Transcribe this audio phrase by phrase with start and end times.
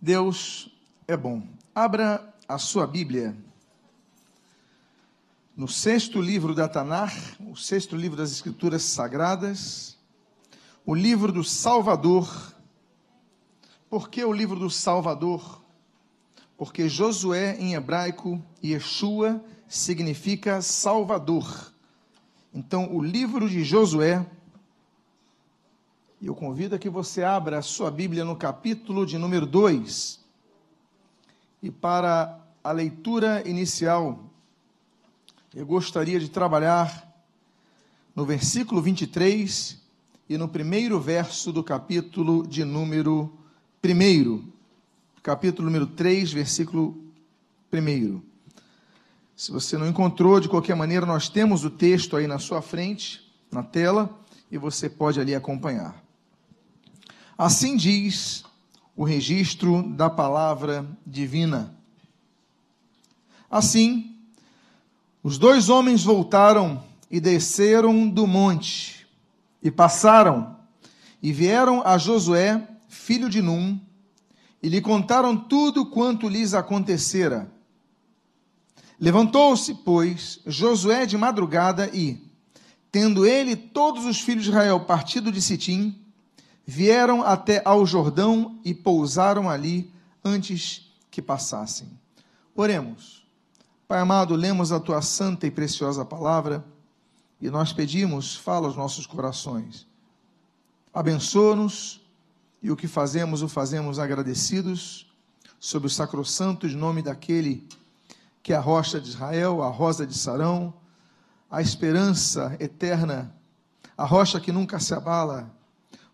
[0.00, 0.70] Deus
[1.06, 1.46] é bom.
[1.74, 3.36] Abra a sua Bíblia
[5.54, 7.14] no sexto livro da Tanar,
[7.46, 9.98] o sexto livro das Escrituras Sagradas,
[10.86, 12.54] o livro do Salvador.
[13.90, 15.62] Por que o livro do Salvador?
[16.56, 21.74] Porque Josué em hebraico, Yeshua, significa Salvador.
[22.54, 24.24] Então, o livro de Josué
[26.20, 30.20] e eu convido a que você abra a sua Bíblia no capítulo de número 2.
[31.62, 34.22] E para a leitura inicial,
[35.54, 37.08] eu gostaria de trabalhar
[38.14, 39.80] no versículo 23
[40.28, 43.32] e no primeiro verso do capítulo de número
[43.82, 44.46] 1.
[45.22, 47.02] Capítulo número 3, versículo
[47.72, 48.20] 1.
[49.34, 53.26] Se você não encontrou, de qualquer maneira, nós temos o texto aí na sua frente,
[53.50, 56.09] na tela, e você pode ali acompanhar.
[57.40, 58.44] Assim diz
[58.94, 61.74] o registro da palavra divina.
[63.50, 64.14] Assim,
[65.22, 69.06] os dois homens voltaram e desceram do monte,
[69.62, 70.54] e passaram,
[71.22, 73.80] e vieram a Josué, filho de Num,
[74.62, 77.50] e lhe contaram tudo quanto lhes acontecera.
[79.00, 82.22] Levantou-se, pois, Josué de madrugada e,
[82.92, 85.99] tendo ele todos os filhos de Israel partido de Sitim,
[86.70, 89.92] vieram até ao Jordão e pousaram ali
[90.24, 91.88] antes que passassem.
[92.54, 93.26] Oremos.
[93.88, 96.64] Pai amado, lemos a tua santa e preciosa palavra
[97.40, 99.84] e nós pedimos, fala aos nossos corações.
[100.94, 102.00] Abençoa-nos
[102.62, 105.12] e o que fazemos, o fazemos agradecidos
[105.58, 107.66] sob o sacrossanto nome daquele
[108.44, 110.72] que é a rocha de Israel, a rosa de Sarão,
[111.50, 113.34] a esperança eterna,
[113.98, 115.50] a rocha que nunca se abala,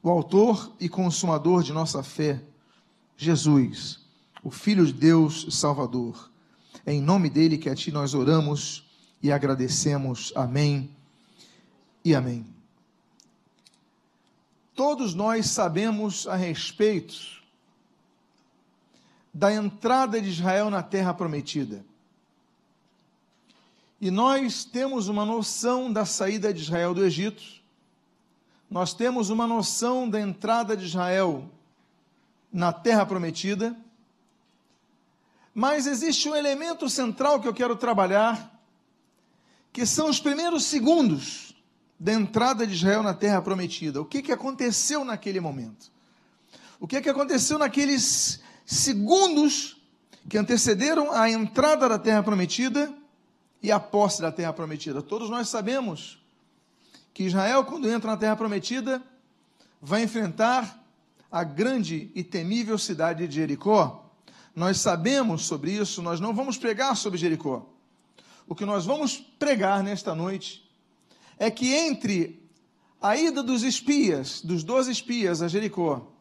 [0.07, 2.41] o autor e consumador de nossa fé,
[3.17, 3.99] Jesus,
[4.41, 6.31] o Filho de Deus Salvador.
[6.87, 8.89] É em nome dele que a ti nós oramos
[9.21, 10.33] e agradecemos.
[10.37, 10.89] Amém
[12.05, 12.47] e amém.
[14.77, 17.43] Todos nós sabemos a respeito
[19.34, 21.84] da entrada de Israel na terra prometida.
[24.00, 27.56] E nós temos uma noção da saída de Israel do Egito
[28.71, 31.49] nós temos uma noção da entrada de Israel
[32.53, 33.77] na terra prometida,
[35.54, 38.60] mas existe um elemento central que eu quero trabalhar,
[39.72, 41.55] que são os primeiros segundos
[41.99, 44.00] da entrada de Israel na terra prometida.
[44.00, 45.91] O que, que aconteceu naquele momento?
[46.78, 49.81] O que, que aconteceu naqueles segundos
[50.28, 52.93] que antecederam a entrada da terra prometida
[53.62, 55.00] e a posse da terra prometida?
[55.00, 56.19] Todos nós sabemos
[57.16, 59.03] que Israel, quando entra na Terra Prometida,
[59.81, 60.84] vai enfrentar
[61.32, 64.12] a grande e temível cidade de Jericó.
[64.54, 67.65] Nós sabemos sobre isso, nós não vamos pregar sobre Jericó.
[68.47, 70.71] O que nós vamos pregar nesta noite
[71.38, 72.47] é que entre
[73.00, 76.12] a ida dos espias, dos doze espias a Jericó,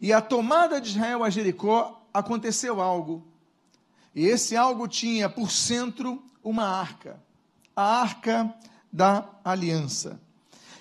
[0.00, 3.26] e a tomada de Israel a Jericó, aconteceu algo.
[4.14, 7.20] E esse algo tinha por centro uma arca.
[7.74, 8.54] A arca
[8.94, 10.20] da aliança.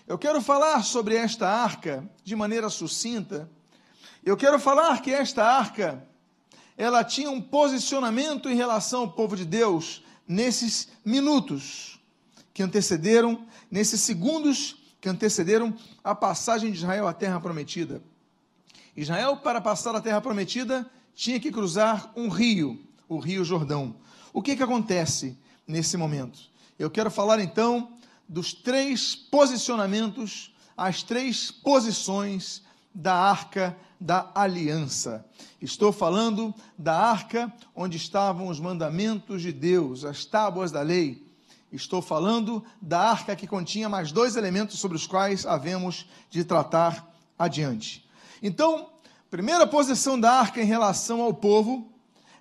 [0.07, 3.49] Eu quero falar sobre esta arca de maneira sucinta.
[4.23, 6.07] Eu quero falar que esta arca
[6.77, 11.99] ela tinha um posicionamento em relação ao povo de Deus nesses minutos
[12.53, 17.99] que antecederam, nesses segundos que antecederam a passagem de Israel à terra prometida.
[18.95, 22.79] Israel, para passar a terra prometida, tinha que cruzar um rio,
[23.09, 23.95] o Rio Jordão.
[24.31, 25.35] O que, que acontece
[25.65, 26.39] nesse momento?
[26.77, 27.91] Eu quero falar então
[28.33, 35.23] dos três posicionamentos, as três posições da arca da aliança.
[35.61, 41.23] Estou falando da arca onde estavam os mandamentos de Deus, as tábuas da lei.
[41.71, 47.07] Estou falando da arca que continha mais dois elementos sobre os quais havemos de tratar
[47.37, 48.03] adiante.
[48.41, 48.89] Então,
[49.29, 51.87] primeira posição da arca em relação ao povo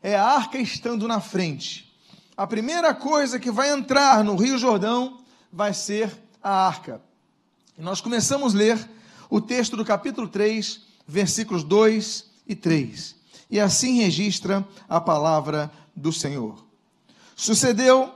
[0.03, 1.95] é a arca estando na frente.
[2.35, 5.22] A primeira coisa que vai entrar no Rio Jordão
[5.53, 6.11] vai ser
[6.43, 7.01] a arca.
[7.77, 8.91] Nós começamos a ler
[9.29, 13.15] o texto do capítulo 3, versículos 2 e 3.
[13.51, 16.65] E assim registra a palavra do Senhor.
[17.37, 18.11] Sucedeu,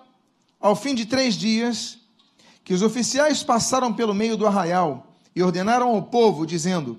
[0.59, 1.99] ao fim de três dias,
[2.65, 6.99] que os oficiais passaram pelo meio do arraial e ordenaram ao povo, dizendo: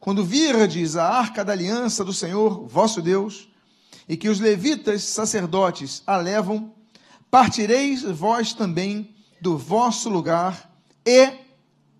[0.00, 3.48] Quando virdes a arca da aliança do Senhor, vosso Deus,
[4.08, 6.72] e que os levitas sacerdotes a levam,
[7.30, 10.70] partireis vós também do vosso lugar
[11.04, 11.32] e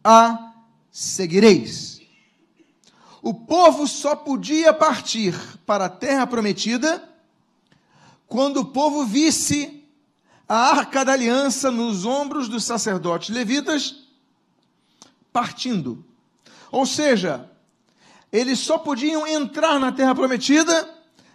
[0.04, 0.52] a
[0.92, 2.00] seguireis.
[3.20, 5.34] o povo só podia partir
[5.66, 7.02] para a terra prometida
[8.28, 9.84] quando o povo visse
[10.48, 14.04] a arca da aliança nos ombros dos sacerdotes levitas
[15.32, 16.04] partindo.
[16.70, 17.50] Ou seja,
[18.32, 20.88] eles só podiam entrar na terra prometida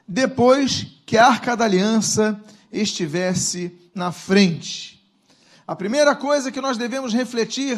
[0.07, 4.96] depois que a arca da aliança estivesse na frente.
[5.67, 7.77] A primeira coisa que nós devemos refletir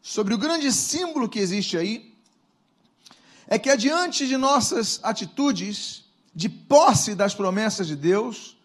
[0.00, 2.14] sobre o grande símbolo que existe aí
[3.46, 6.04] é que, adiante de nossas atitudes
[6.34, 8.56] de posse das promessas de Deus,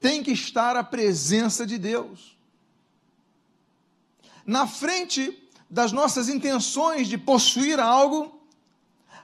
[0.00, 2.36] tem que estar a presença de Deus.
[4.46, 5.36] Na frente
[5.68, 8.40] das nossas intenções de possuir algo,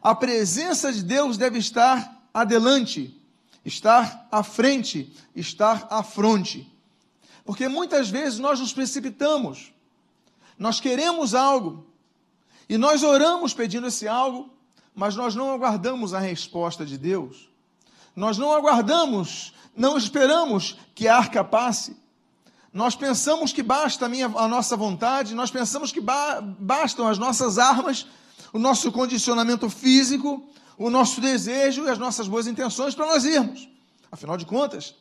[0.02, 3.16] a presença de Deus deve estar adelante,
[3.64, 6.68] estar à frente, estar à fronte.
[7.48, 9.72] Porque muitas vezes nós nos precipitamos,
[10.58, 11.86] nós queremos algo,
[12.68, 14.50] e nós oramos pedindo esse algo,
[14.94, 17.48] mas nós não aguardamos a resposta de Deus.
[18.14, 21.96] Nós não aguardamos, não esperamos que a arca passe.
[22.70, 27.16] Nós pensamos que basta a, minha, a nossa vontade, nós pensamos que ba, bastam as
[27.16, 28.06] nossas armas,
[28.52, 30.46] o nosso condicionamento físico,
[30.76, 33.66] o nosso desejo e as nossas boas intenções para nós irmos.
[34.12, 34.94] Afinal de contas,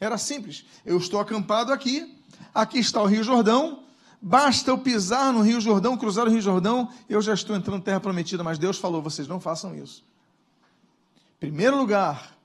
[0.00, 0.64] era simples.
[0.84, 2.18] Eu estou acampado aqui,
[2.52, 3.84] aqui está o Rio Jordão,
[4.22, 7.84] Basta eu pisar no Rio Jordão, cruzar o Rio Jordão, eu já estou entrando na
[7.84, 10.04] terra prometida, mas Deus falou: vocês não façam isso.
[11.38, 12.36] Primeiro lugar,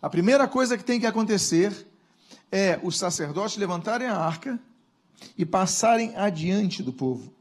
[0.00, 1.88] a primeira coisa que tem que acontecer
[2.52, 4.60] é os sacerdotes levantarem a arca
[5.36, 7.34] e passarem adiante do povo.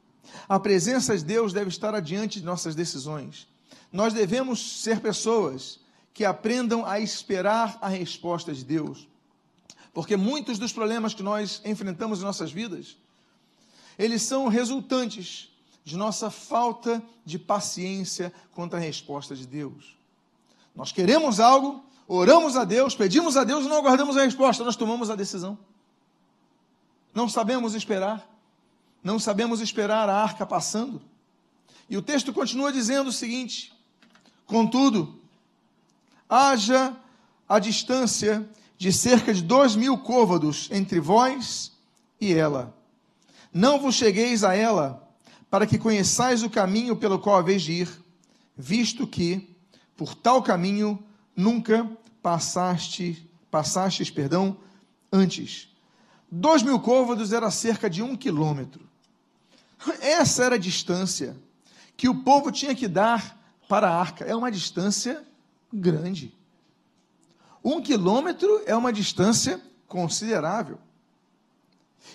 [0.50, 3.48] A presença de Deus deve estar adiante de nossas decisões.
[3.92, 5.80] Nós devemos ser pessoas
[6.16, 9.08] que aprendam a esperar a resposta de Deus.
[9.94, 12.98] Porque muitos dos problemas que nós enfrentamos em nossas vidas
[13.98, 15.50] eles são resultantes
[15.84, 19.96] de nossa falta de paciência quanto à resposta de Deus.
[20.76, 24.76] Nós queremos algo, oramos a Deus, pedimos a Deus e não aguardamos a resposta, nós
[24.76, 25.58] tomamos a decisão.
[27.14, 28.28] Não sabemos esperar,
[29.04, 31.02] não sabemos esperar a arca passando.
[31.90, 33.72] E o texto continua dizendo o seguinte:
[34.48, 35.22] contudo,
[36.28, 36.96] haja
[37.48, 41.72] a distância de cerca de dois mil côvados entre vós
[42.20, 42.74] e ela
[43.54, 45.08] não vos chegueis a ela,
[45.50, 48.04] para que conheçais o caminho pelo qual haveis de ir,
[48.58, 49.56] visto que,
[49.96, 51.02] por tal caminho,
[51.36, 51.88] nunca
[52.24, 54.58] passaste, passastes, perdão,
[55.12, 55.70] antes.
[56.32, 58.90] Dois mil côvados era cerca de um quilômetro.
[60.02, 61.38] Essa era a distância
[61.96, 63.40] que o povo tinha que dar
[63.70, 64.26] para a arca.
[64.26, 65.24] É uma distância
[65.72, 66.34] grande.
[67.64, 70.78] Um quilômetro é uma distância considerável.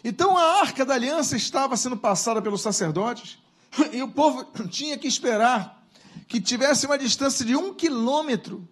[0.04, 3.38] Então a arca da aliança estava sendo passada pelos sacerdotes
[3.92, 5.82] e o povo tinha que esperar
[6.26, 8.68] que tivesse uma distância de um quilômetro.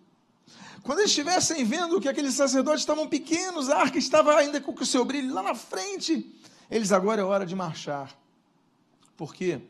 [0.82, 4.86] Quando eles estivessem vendo que aqueles sacerdotes estavam pequenos, a arca estava ainda com o
[4.86, 6.32] seu brilho lá na frente,
[6.70, 8.14] eles agora é hora de marchar.
[9.16, 9.60] Por quê?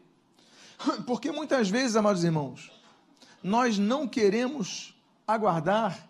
[1.06, 2.70] Porque muitas vezes, amados irmãos,
[3.43, 4.94] nós não queremos
[5.26, 6.06] aguardar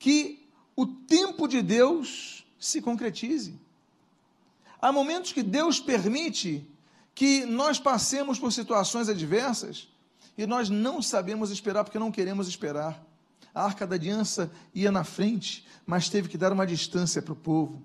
[0.00, 3.60] que o tempo de Deus se concretize.
[4.80, 6.66] Há momentos que Deus permite
[7.14, 9.88] que nós passemos por situações adversas
[10.38, 13.04] e nós não sabemos esperar porque não queremos esperar.
[13.54, 17.36] A arca da aliança ia na frente, mas teve que dar uma distância para o
[17.36, 17.84] povo.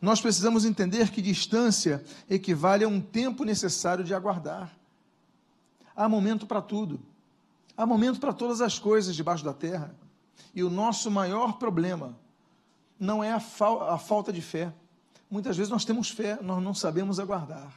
[0.00, 4.76] Nós precisamos entender que distância equivale a um tempo necessário de aguardar.
[5.94, 6.98] Há momento para tudo.
[7.76, 9.94] Há momento para todas as coisas debaixo da terra.
[10.54, 12.16] E o nosso maior problema
[12.98, 14.72] não é a, a falta de fé
[15.32, 17.72] Muitas vezes nós temos fé, nós não sabemos aguardar.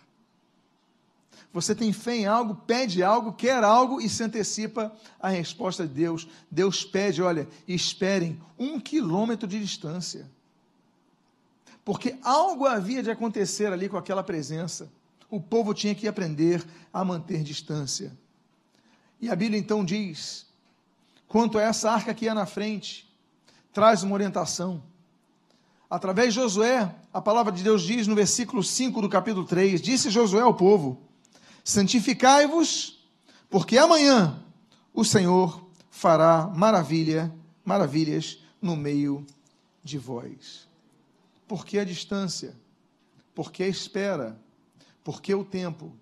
[1.53, 5.93] Você tem fé em algo, pede algo, quer algo e se antecipa a resposta de
[5.93, 6.27] Deus.
[6.51, 10.29] Deus pede, olha, esperem um quilômetro de distância.
[11.85, 14.91] Porque algo havia de acontecer ali com aquela presença.
[15.29, 18.11] O povo tinha que aprender a manter distância.
[19.21, 20.45] E a Bíblia então diz:
[21.27, 23.07] quanto a essa arca que ia na frente,
[23.73, 24.81] traz uma orientação
[25.89, 30.09] através de Josué, a palavra de Deus diz no versículo 5 do capítulo 3: Disse
[30.09, 31.01] Josué ao povo:
[31.63, 33.07] Santificai-vos,
[33.49, 34.43] porque amanhã
[34.93, 39.25] o Senhor fará maravilha, maravilhas no meio
[39.83, 40.67] de vós.
[41.47, 42.55] Por que a distância?
[43.33, 44.39] Por que a espera?
[45.03, 45.93] Por que o tempo?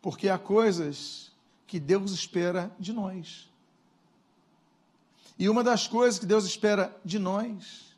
[0.00, 1.32] Porque há coisas
[1.66, 3.45] que Deus espera de nós.
[5.38, 7.94] E uma das coisas que Deus espera de nós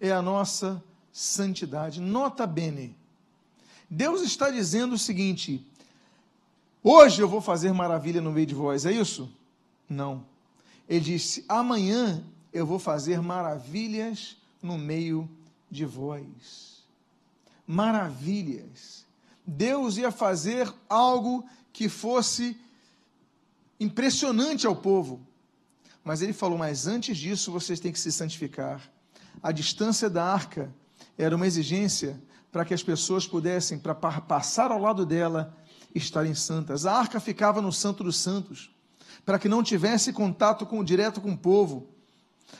[0.00, 0.82] é a nossa
[1.12, 2.00] santidade.
[2.00, 2.96] Nota bene.
[3.88, 5.64] Deus está dizendo o seguinte:
[6.88, 9.28] Hoje eu vou fazer maravilha no meio de vós, é isso?
[9.88, 10.24] Não.
[10.88, 12.22] Ele disse: amanhã
[12.52, 15.28] eu vou fazer maravilhas no meio
[15.68, 16.84] de vós.
[17.66, 19.04] Maravilhas.
[19.44, 22.56] Deus ia fazer algo que fosse
[23.80, 25.25] impressionante ao povo.
[26.06, 28.80] Mas ele falou: Mas antes disso vocês têm que se santificar.
[29.42, 30.72] A distância da arca
[31.18, 32.22] era uma exigência
[32.52, 35.52] para que as pessoas pudessem, para passar ao lado dela,
[35.92, 36.86] estarem santas.
[36.86, 38.70] A arca ficava no Santo dos Santos,
[39.24, 41.88] para que não tivesse contato com, direto com o povo.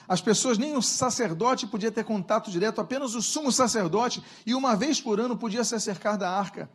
[0.09, 4.75] As pessoas, nem o sacerdote podia ter contato direto, apenas o sumo sacerdote, e uma
[4.75, 6.69] vez por ano podia se acercar da arca.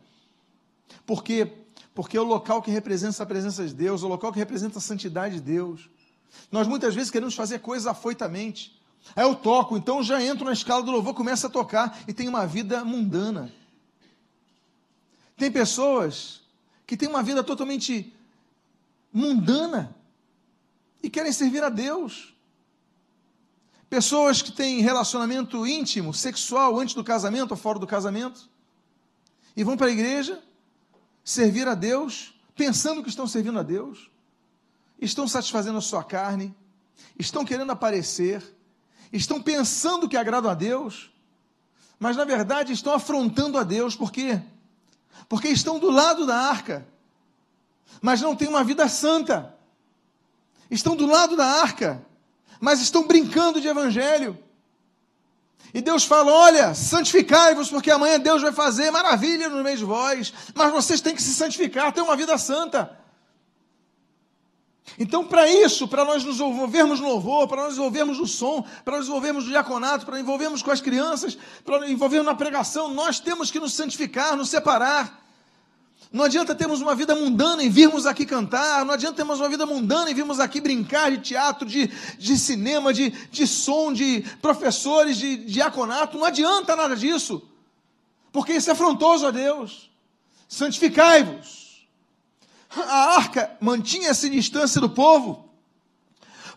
[1.04, 1.52] Por quê?
[1.94, 4.80] Porque é o local que representa a presença de Deus, o local que representa a
[4.80, 5.90] santidade de Deus.
[6.50, 8.78] Nós muitas vezes queremos fazer coisas afoitamente.
[9.16, 12.30] Aí eu toco, então já entro na escala do louvor, começo a tocar e tenho
[12.30, 13.52] uma vida mundana.
[15.36, 16.42] Tem pessoas
[16.86, 18.14] que têm uma vida totalmente
[19.12, 19.96] mundana
[21.02, 22.32] e querem servir a Deus.
[23.90, 28.48] Pessoas que têm relacionamento íntimo, sexual, antes do casamento ou fora do casamento,
[29.56, 30.42] e vão para a igreja
[31.24, 34.11] servir a Deus, pensando que estão servindo a Deus,
[35.04, 36.54] estão satisfazendo a sua carne,
[37.18, 38.42] estão querendo aparecer,
[39.12, 41.10] estão pensando que agradam a Deus,
[41.98, 44.40] mas na verdade estão afrontando a Deus, por quê?
[45.28, 46.86] Porque estão do lado da arca,
[48.00, 49.54] mas não têm uma vida santa.
[50.70, 52.04] Estão do lado da arca,
[52.60, 54.38] mas estão brincando de evangelho.
[55.74, 60.32] E Deus fala: Olha, santificai-vos, porque amanhã Deus vai fazer maravilha no meio de vós,
[60.54, 63.01] mas vocês têm que se santificar, ter uma vida santa.
[64.98, 68.98] Então, para isso, para nós nos envolvermos no louvor, para nós envolvermos no som, para
[68.98, 73.18] nos envolvermos no diaconato, para envolvermos com as crianças, para nos envolvermos na pregação, nós
[73.18, 75.22] temos que nos santificar, nos separar.
[76.12, 79.64] Não adianta termos uma vida mundana e virmos aqui cantar, não adianta termos uma vida
[79.64, 81.86] mundana e virmos aqui brincar de teatro, de,
[82.18, 87.42] de cinema, de, de som, de professores, de diaconato, não adianta nada disso,
[88.30, 89.90] porque isso é afrontoso a Deus.
[90.46, 91.71] Santificai-vos.
[92.76, 95.48] A arca mantinha essa distância do povo,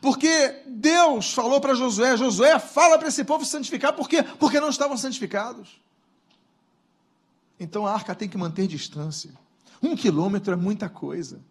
[0.01, 4.23] porque Deus falou para Josué: Josué, fala para esse povo se santificar, por quê?
[4.23, 5.81] Porque não estavam santificados.
[7.59, 9.31] Então a arca tem que manter distância.
[9.81, 11.41] Um quilômetro é muita coisa.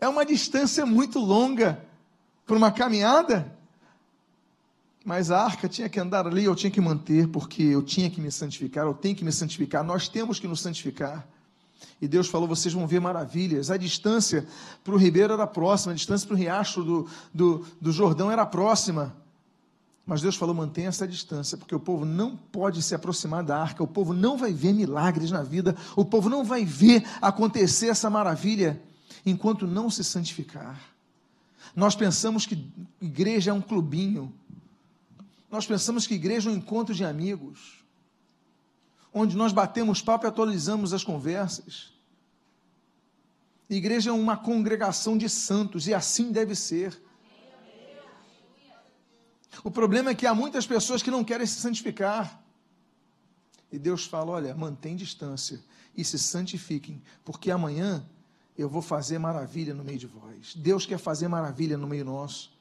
[0.00, 1.84] É uma distância muito longa
[2.46, 3.56] para uma caminhada.
[5.04, 8.20] Mas a arca tinha que andar ali, eu tinha que manter, porque eu tinha que
[8.20, 11.26] me santificar, eu tenho que me santificar, nós temos que nos santificar.
[12.00, 13.70] E Deus falou: vocês vão ver maravilhas.
[13.70, 14.46] A distância
[14.84, 18.46] para o ribeiro era próxima, a distância para o riacho do, do, do Jordão era
[18.46, 19.14] próxima.
[20.06, 23.82] Mas Deus falou: mantenha essa distância, porque o povo não pode se aproximar da arca,
[23.82, 28.08] o povo não vai ver milagres na vida, o povo não vai ver acontecer essa
[28.08, 28.80] maravilha
[29.26, 30.80] enquanto não se santificar.
[31.76, 32.66] Nós pensamos que
[33.00, 34.32] igreja é um clubinho,
[35.50, 37.84] nós pensamos que igreja é um encontro de amigos,
[39.12, 41.92] onde nós batemos papo e atualizamos as conversas.
[43.68, 47.00] Igreja é uma congregação de santos e assim deve ser.
[49.62, 52.42] O problema é que há muitas pessoas que não querem se santificar.
[53.70, 55.62] E Deus fala: olha, mantém distância
[55.96, 58.08] e se santifiquem, porque amanhã
[58.56, 60.54] eu vou fazer maravilha no meio de vós.
[60.54, 62.57] Deus quer fazer maravilha no meio nosso.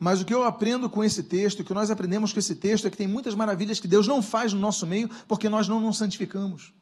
[0.00, 2.86] Mas o que eu aprendo com esse texto, o que nós aprendemos com esse texto,
[2.86, 5.78] é que tem muitas maravilhas que Deus não faz no nosso meio porque nós não
[5.78, 6.72] nos santificamos.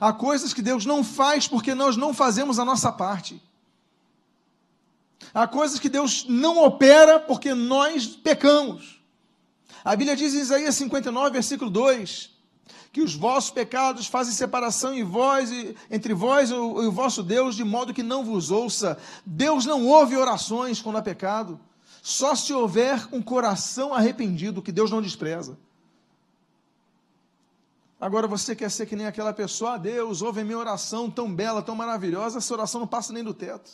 [0.00, 3.40] Há coisas que Deus não faz porque nós não fazemos a nossa parte.
[5.32, 9.00] Há coisas que Deus não opera porque nós pecamos.
[9.84, 12.30] A Bíblia diz em Isaías 59, versículo 2,
[12.92, 15.50] que os vossos pecados fazem separação em vós,
[15.90, 18.98] entre vós e o vosso Deus, de modo que não vos ouça.
[19.24, 21.58] Deus não ouve orações quando há pecado,
[22.02, 25.58] só se houver um coração arrependido, que Deus não despreza.
[28.00, 31.32] Agora você quer ser que nem aquela pessoa, ah, Deus, ouve a minha oração tão
[31.32, 33.70] bela, tão maravilhosa, essa oração não passa nem do teto.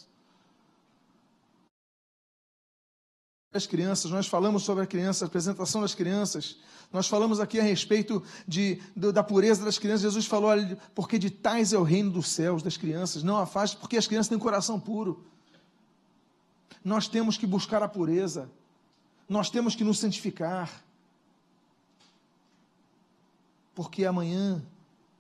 [3.57, 6.57] As crianças, nós falamos sobre a criança, a apresentação das crianças,
[6.93, 10.03] nós falamos aqui a respeito de, de, da pureza das crianças.
[10.03, 10.51] Jesus falou,
[10.95, 13.23] porque de tais é o reino dos céus, das crianças.
[13.23, 15.25] Não afaste, porque as crianças têm um coração puro.
[16.85, 18.49] Nós temos que buscar a pureza,
[19.29, 20.85] nós temos que nos santificar,
[23.75, 24.63] porque amanhã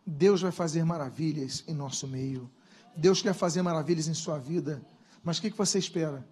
[0.07, 2.49] Deus vai fazer maravilhas em nosso meio.
[2.97, 4.81] Deus quer fazer maravilhas em sua vida,
[5.23, 6.25] mas o que, que você espera?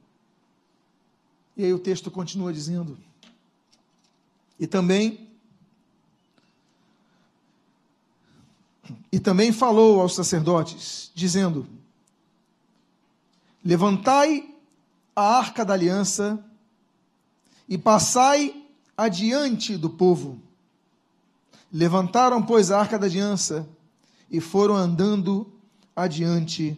[1.57, 2.99] E aí o texto continua dizendo:
[4.59, 5.25] E também
[9.11, 11.67] E também falou aos sacerdotes, dizendo:
[13.65, 14.53] Levantai
[15.15, 16.45] a arca da aliança
[17.69, 20.41] e passai adiante do povo.
[21.73, 23.69] Levantaram, pois, a arca da aliança
[24.31, 25.47] e foram andando
[25.95, 26.77] adiante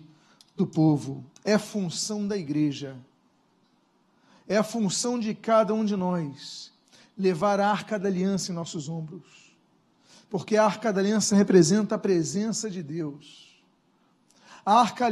[0.56, 1.24] do povo.
[1.44, 2.96] É função da igreja,
[4.48, 6.72] é a função de cada um de nós
[7.16, 9.24] levar a arca da aliança em nossos ombros,
[10.28, 13.46] porque a arca da aliança representa a presença de Deus.
[14.64, 15.06] A arca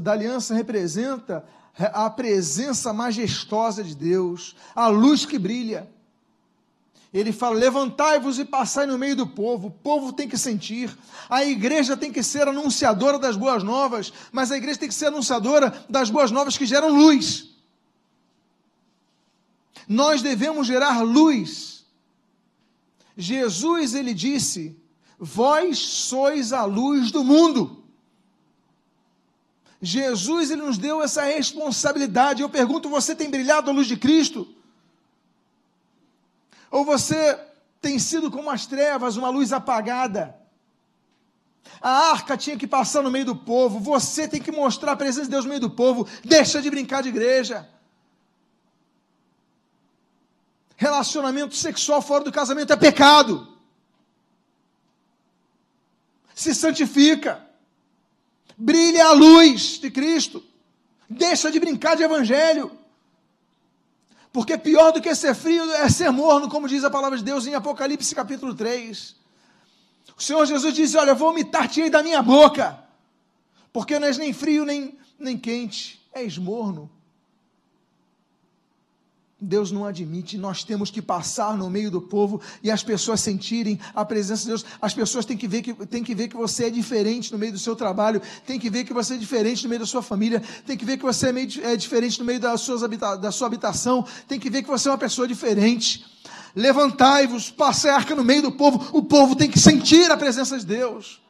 [0.00, 1.44] da aliança representa
[1.78, 5.88] a presença majestosa de Deus, a luz que brilha.
[7.12, 9.68] Ele fala: levantai-vos e passai no meio do povo.
[9.68, 10.96] O povo tem que sentir.
[11.28, 15.06] A igreja tem que ser anunciadora das boas novas, mas a igreja tem que ser
[15.06, 17.55] anunciadora das boas novas que geram luz.
[19.88, 21.84] Nós devemos gerar luz.
[23.16, 24.76] Jesus, ele disse:
[25.18, 27.84] Vós sois a luz do mundo.
[29.80, 32.42] Jesus ele nos deu essa responsabilidade.
[32.42, 34.48] Eu pergunto: você tem brilhado a luz de Cristo?
[36.70, 37.38] Ou você
[37.80, 40.36] tem sido como as trevas, uma luz apagada?
[41.80, 45.24] A arca tinha que passar no meio do povo, você tem que mostrar a presença
[45.24, 46.06] de Deus no meio do povo.
[46.24, 47.68] Deixa de brincar de igreja.
[50.76, 53.48] Relacionamento sexual fora do casamento é pecado.
[56.34, 57.44] Se santifica.
[58.56, 60.44] Brilha a luz de Cristo.
[61.08, 62.70] Deixa de brincar de evangelho.
[64.32, 67.46] Porque pior do que ser frio é ser morno, como diz a palavra de Deus
[67.46, 69.16] em Apocalipse capítulo 3.
[70.14, 72.78] O Senhor Jesus diz: Olha, vou vomitar-te da minha boca,
[73.72, 76.90] porque não és nem frio nem, nem quente, és morno.
[79.38, 83.78] Deus não admite, nós temos que passar no meio do povo e as pessoas sentirem
[83.94, 84.64] a presença de Deus.
[84.80, 87.52] As pessoas têm que ver que, têm que, ver que você é diferente no meio
[87.52, 90.42] do seu trabalho, tem que ver que você é diferente no meio da sua família,
[90.64, 93.30] tem que ver que você é, meio, é diferente no meio das suas habita, da
[93.30, 96.06] sua habitação, tem que ver que você é uma pessoa diferente.
[96.54, 100.58] Levantai-vos, passai a arca no meio do povo, o povo tem que sentir a presença
[100.58, 101.20] de Deus.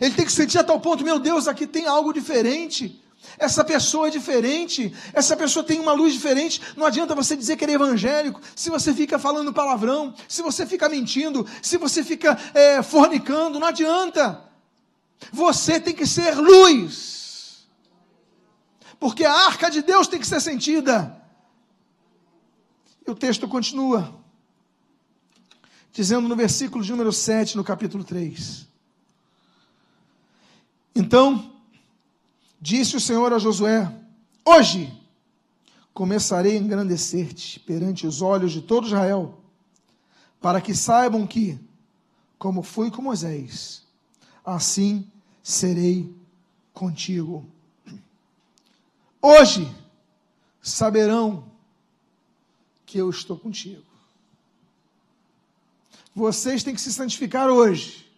[0.00, 3.02] Ele tem que sentir a tal ponto, meu Deus, aqui tem algo diferente.
[3.38, 6.60] Essa pessoa é diferente, essa pessoa tem uma luz diferente.
[6.76, 10.66] Não adianta você dizer que ele é evangélico se você fica falando palavrão, se você
[10.66, 14.44] fica mentindo, se você fica é, fornicando, não adianta.
[15.32, 17.68] Você tem que ser luz,
[18.98, 21.16] porque a arca de Deus tem que ser sentida.
[23.06, 24.14] E o texto continua,
[25.92, 28.66] dizendo no versículo de número 7, no capítulo 3.
[30.94, 31.57] Então,
[32.60, 33.92] Disse o Senhor a Josué:
[34.44, 34.92] Hoje
[35.94, 39.38] começarei a engrandecer-te perante os olhos de todo Israel,
[40.40, 41.58] para que saibam que,
[42.38, 43.84] como fui com Moisés,
[44.44, 45.10] assim
[45.42, 46.14] serei
[46.72, 47.46] contigo.
[49.20, 49.72] Hoje
[50.62, 51.50] saberão
[52.84, 53.82] que eu estou contigo.
[56.14, 58.10] Vocês têm que se santificar hoje.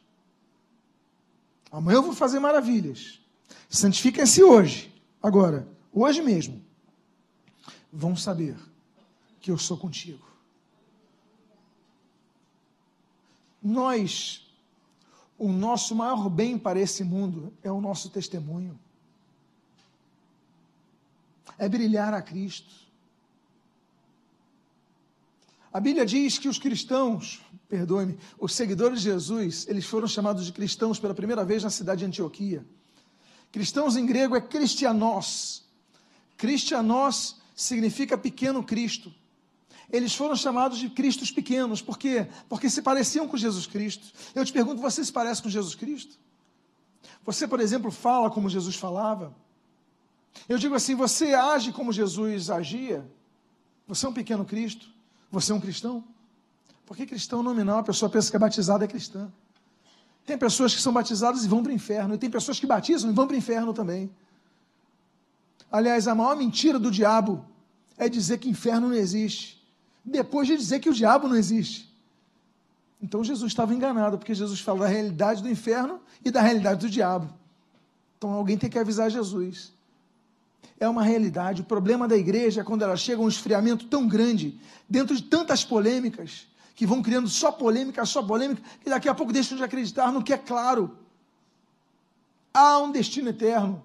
[1.70, 3.19] Amanhã eu vou fazer maravilhas.
[3.70, 6.60] Santifiquem-se hoje, agora, hoje mesmo.
[7.92, 8.56] Vão saber
[9.40, 10.26] que eu sou contigo.
[13.62, 14.52] Nós,
[15.38, 18.76] o nosso maior bem para esse mundo é o nosso testemunho.
[21.56, 22.74] É brilhar a Cristo.
[25.72, 30.52] A Bíblia diz que os cristãos, perdoe-me, os seguidores de Jesus, eles foram chamados de
[30.52, 32.66] cristãos pela primeira vez na cidade de Antioquia.
[33.52, 35.64] Cristãos em grego é cristianos.
[36.36, 39.12] Cristianos significa pequeno Cristo.
[39.92, 42.28] Eles foram chamados de Cristos pequenos, por quê?
[42.48, 44.06] Porque se pareciam com Jesus Cristo.
[44.34, 46.16] Eu te pergunto, você se parece com Jesus Cristo?
[47.24, 49.34] Você, por exemplo, fala como Jesus falava?
[50.48, 53.04] Eu digo assim, você age como Jesus agia?
[53.88, 54.88] Você é um pequeno Cristo?
[55.30, 56.04] Você é um cristão?
[56.86, 59.30] Porque cristão nominal, a pessoa pensa que é batizada é cristã.
[60.30, 63.10] Tem pessoas que são batizadas e vão para o inferno, e tem pessoas que batizam
[63.10, 64.08] e vão para o inferno também.
[65.72, 67.44] Aliás, a maior mentira do diabo
[67.98, 69.60] é dizer que inferno não existe,
[70.04, 71.92] depois de dizer que o diabo não existe.
[73.02, 76.88] Então Jesus estava enganado, porque Jesus fala da realidade do inferno e da realidade do
[76.88, 77.28] diabo.
[78.16, 79.72] Então alguém tem que avisar Jesus.
[80.78, 81.62] É uma realidade.
[81.62, 85.24] O problema da igreja é quando ela chega a um esfriamento tão grande, dentro de
[85.24, 86.46] tantas polêmicas,
[86.80, 90.22] que vão criando só polêmica, só polêmica, que daqui a pouco deixam de acreditar no
[90.22, 90.96] que é claro.
[92.54, 93.82] Há um destino eterno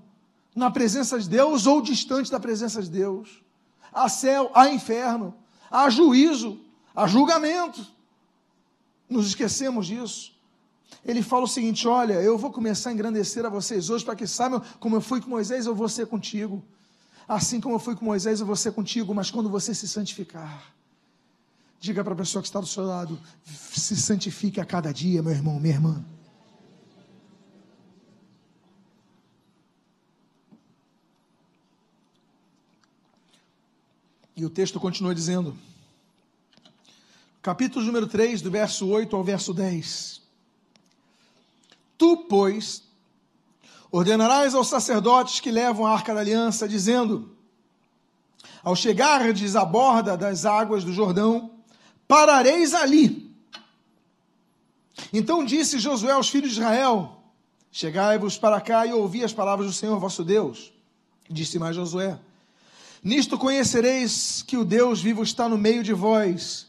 [0.56, 3.44] na presença de Deus ou distante da presença de Deus.
[3.92, 5.36] Há céu, há inferno,
[5.70, 6.58] há juízo,
[6.96, 7.86] há julgamento.
[9.10, 10.34] Nos esquecemos disso.
[11.04, 14.26] Ele fala o seguinte: Olha, eu vou começar a engrandecer a vocês hoje, para que
[14.26, 16.64] saibam como eu fui com Moisés, eu vou ser contigo.
[17.28, 20.74] Assim como eu fui com Moisés, eu vou ser contigo, mas quando você se santificar,
[21.86, 25.32] diga para a pessoa que está do seu lado: se santifique a cada dia, meu
[25.32, 26.04] irmão, minha irmã.
[34.36, 35.58] E o texto continua dizendo,
[37.42, 40.22] capítulo número 3, do verso 8 ao verso 10.
[41.98, 42.84] Tu, pois,
[43.90, 47.38] ordenarás aos sacerdotes que levam a arca da aliança, dizendo:
[48.64, 51.55] Ao chegardes à borda das águas do Jordão,
[52.08, 53.26] parareis ali.
[55.12, 57.24] Então disse Josué aos filhos de Israel:
[57.72, 60.72] Chegai-vos para cá e ouvi as palavras do Senhor vosso Deus.
[61.30, 62.20] Disse mais Josué:
[63.04, 66.68] Nisto conhecereis que o Deus vivo está no meio de vós,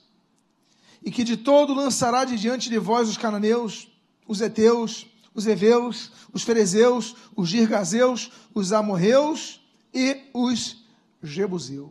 [1.03, 3.89] e que de todo lançará de diante de vós os cananeus,
[4.27, 9.61] os heteus, os heveus, os ferezeus, os girgazeus, os amorreus
[9.93, 10.85] e os
[11.23, 11.91] jebuseus.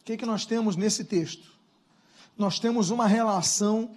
[0.00, 1.57] O que, é que nós temos nesse texto?
[2.38, 3.90] Nós temos uma relação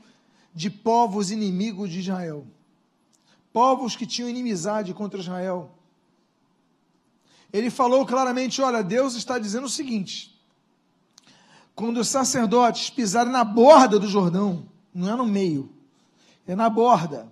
[0.54, 2.46] de povos inimigos de Israel.
[3.54, 5.72] Povos que tinham inimizade contra Israel
[7.52, 10.40] ele falou claramente: olha, Deus está dizendo o seguinte:
[11.76, 15.72] quando os sacerdotes pisarem na borda do Jordão, não é no meio,
[16.48, 17.32] é na borda.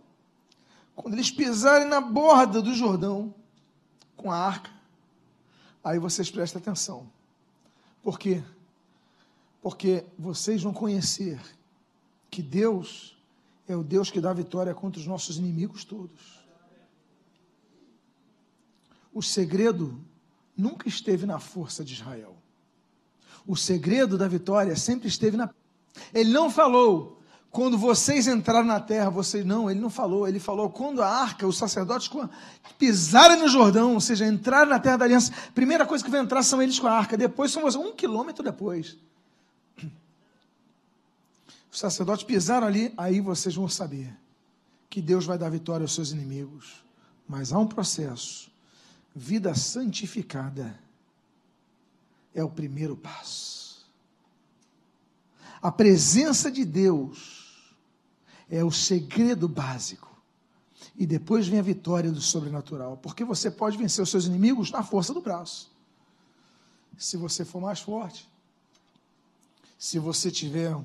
[0.96, 3.34] Quando eles pisarem na borda do Jordão,
[4.18, 4.70] com a arca,
[5.82, 7.10] aí vocês prestem atenção.
[8.04, 8.44] Por quê?
[9.62, 11.40] Porque vocês vão conhecer
[12.30, 13.18] que Deus
[13.68, 16.40] é o Deus que dá vitória contra os nossos inimigos todos.
[19.14, 20.00] O segredo
[20.56, 22.36] nunca esteve na força de Israel.
[23.46, 25.50] O segredo da vitória sempre esteve na.
[26.14, 27.20] Ele não falou,
[27.52, 29.46] quando vocês entraram na terra, vocês.
[29.46, 30.28] Não, ele não falou.
[30.28, 32.10] Ele falou, quando a arca, os sacerdotes
[32.78, 36.44] pisarem no Jordão, ou seja, entraram na terra da aliança, primeira coisa que vai entrar
[36.44, 37.18] são eles com a arca.
[37.18, 38.98] Depois são um quilômetro depois.
[41.80, 44.14] Os sacerdotes pisaram ali, aí vocês vão saber
[44.90, 46.84] que Deus vai dar vitória aos seus inimigos.
[47.26, 48.52] Mas há um processo
[49.16, 50.78] vida santificada
[52.36, 53.88] é o primeiro passo.
[55.62, 57.74] A presença de Deus
[58.50, 60.14] é o segredo básico.
[60.98, 62.98] E depois vem a vitória do sobrenatural.
[62.98, 65.72] Porque você pode vencer os seus inimigos na força do braço.
[66.98, 68.28] Se você for mais forte.
[69.78, 70.76] Se você tiver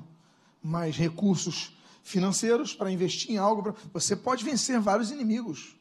[0.65, 5.75] mais recursos financeiros para investir em algo, você pode vencer vários inimigos.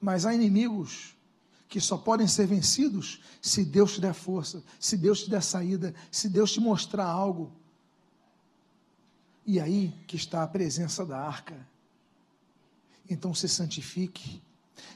[0.00, 1.14] Mas há inimigos
[1.68, 5.94] que só podem ser vencidos se Deus te der força, se Deus te der saída,
[6.10, 7.52] se Deus te mostrar algo.
[9.46, 11.54] E aí que está a presença da arca.
[13.08, 14.42] Então se santifique,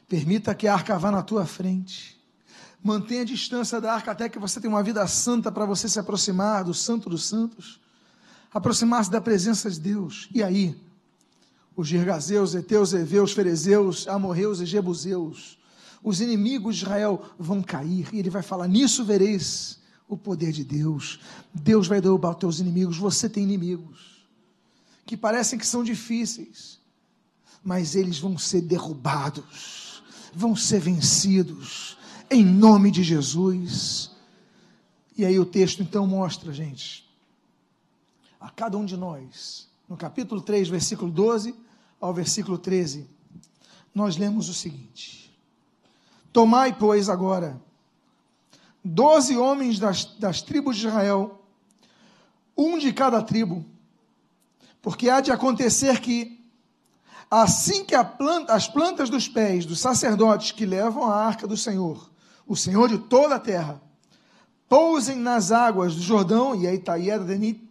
[0.09, 2.21] permita que a arca vá na tua frente.
[2.83, 6.01] Mantenha a distância da arca até que você tenha uma vida santa para você se
[6.01, 7.81] aproximar do Santo dos Santos,
[8.57, 10.29] aproximar-se da presença de Deus.
[10.35, 10.77] E aí,
[11.75, 15.57] os Girgazeus, Eteus, Eveus, Ferezeus, Amorreus e Jebuseus
[16.07, 20.63] os inimigos de Israel vão cair, e ele vai falar: Nisso vereis o poder de
[20.63, 21.19] Deus.
[21.53, 22.97] Deus vai derrubar os teus inimigos.
[22.97, 24.25] Você tem inimigos
[25.05, 26.79] que parecem que são difíceis,
[27.63, 31.97] mas eles vão ser derrubados, vão ser vencidos,
[32.31, 34.13] em nome de Jesus.
[35.17, 37.06] E aí o texto então mostra, gente,
[38.41, 41.55] a cada um de nós, no capítulo 3, versículo 12
[42.01, 43.09] ao versículo 13,
[43.95, 45.37] nós lemos o seguinte:
[46.33, 47.61] Tomai, pois, agora
[48.87, 51.43] doze homens das, das tribos de Israel,
[52.57, 53.65] um de cada tribo,
[54.81, 56.41] porque há de acontecer que,
[57.31, 62.09] assim que planta, as plantas dos pés dos sacerdotes que levam a arca do Senhor,
[62.47, 63.83] o Senhor de toda a terra,
[64.69, 67.66] pousem nas águas do Jordão, e aí está Denit,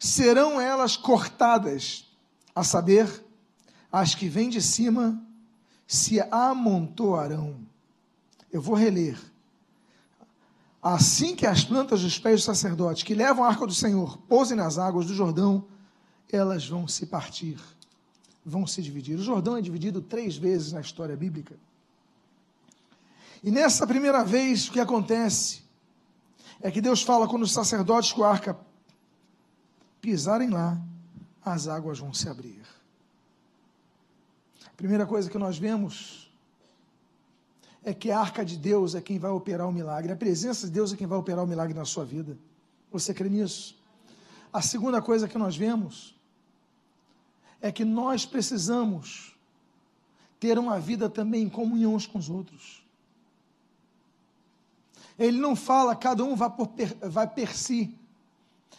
[0.00, 2.10] serão elas cortadas,
[2.54, 3.22] a saber,
[3.92, 5.22] as que vêm de cima
[5.86, 7.60] se amontoarão.
[8.50, 9.20] Eu vou reler.
[10.82, 14.56] Assim que as plantas dos pés dos sacerdotes que levam a arca do Senhor pousem
[14.56, 15.66] nas águas do Jordão,
[16.32, 17.60] elas vão se partir,
[18.44, 19.18] vão se dividir.
[19.18, 21.54] O Jordão é dividido três vezes na história bíblica.
[23.42, 25.62] E nessa primeira vez, o que acontece
[26.62, 28.58] é que Deus fala quando os sacerdotes com a arca
[30.00, 30.80] pisarem lá,
[31.44, 32.60] as águas vão se abrir.
[34.76, 36.30] Primeira coisa que nós vemos
[37.82, 40.72] é que a arca de Deus é quem vai operar o milagre, a presença de
[40.72, 42.38] Deus é quem vai operar o milagre na sua vida.
[42.90, 43.78] Você crê nisso?
[44.52, 46.18] A segunda coisa que nós vemos
[47.60, 49.36] é que nós precisamos
[50.38, 52.82] ter uma vida também em comunhão uns com os outros.
[55.18, 56.70] Ele não fala, cada um vai por,
[57.02, 57.94] vai per si.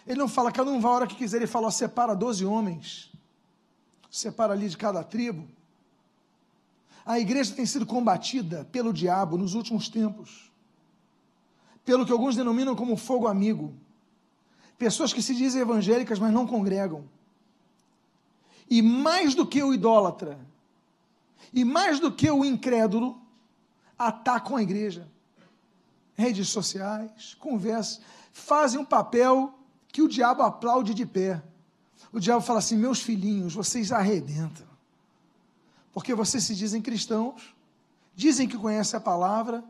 [0.05, 1.37] Ele não fala, cada um vai a hora que quiser.
[1.37, 3.11] Ele fala, ó, separa doze homens.
[4.09, 5.47] Separa ali de cada tribo.
[7.05, 10.51] A igreja tem sido combatida pelo diabo nos últimos tempos.
[11.83, 13.73] Pelo que alguns denominam como fogo amigo.
[14.77, 17.05] Pessoas que se dizem evangélicas, mas não congregam.
[18.69, 20.39] E mais do que o idólatra,
[21.53, 23.19] e mais do que o incrédulo,
[23.97, 25.07] atacam a igreja.
[26.15, 28.01] Redes sociais, conversas,
[28.31, 29.53] fazem um papel
[29.91, 31.41] que o diabo aplaude de pé.
[32.11, 34.65] O diabo fala assim: meus filhinhos, vocês arrebentam.
[35.93, 37.53] Porque vocês se dizem cristãos,
[38.15, 39.63] dizem que conhecem a palavra,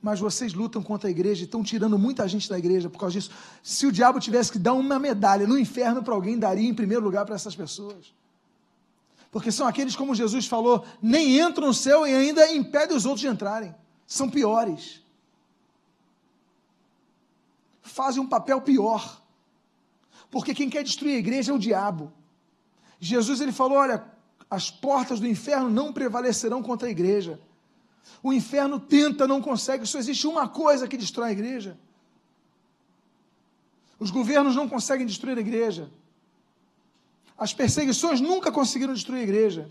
[0.00, 3.14] mas vocês lutam contra a igreja e estão tirando muita gente da igreja por causa
[3.14, 3.30] disso.
[3.62, 7.02] Se o diabo tivesse que dar uma medalha no inferno para alguém, daria em primeiro
[7.02, 8.14] lugar para essas pessoas.
[9.32, 13.22] Porque são aqueles, como Jesus falou, nem entram no céu e ainda impedem os outros
[13.22, 13.74] de entrarem.
[14.06, 15.02] São piores.
[17.82, 19.25] Fazem um papel pior.
[20.30, 22.12] Porque quem quer destruir a igreja é o diabo.
[22.98, 24.04] Jesus ele falou: olha,
[24.50, 27.40] as portas do inferno não prevalecerão contra a igreja.
[28.22, 29.86] O inferno tenta, não consegue.
[29.86, 31.78] Só existe uma coisa que destrói a igreja.
[33.98, 35.90] Os governos não conseguem destruir a igreja.
[37.36, 39.68] As perseguições nunca conseguiram destruir a igreja.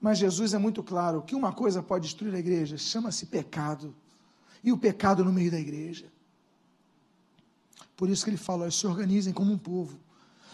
[0.00, 3.94] Mas Jesus é muito claro que uma coisa pode destruir a igreja, chama-se pecado.
[4.62, 6.12] E o pecado no meio da igreja.
[7.96, 9.98] Por isso que ele fala: se organizem como um povo,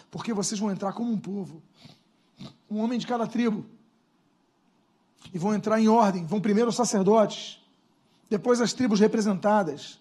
[0.09, 1.61] porque vocês vão entrar como um povo,
[2.69, 3.65] um homem de cada tribo,
[5.33, 6.25] e vão entrar em ordem.
[6.25, 7.59] Vão primeiro os sacerdotes,
[8.29, 9.99] depois as tribos representadas.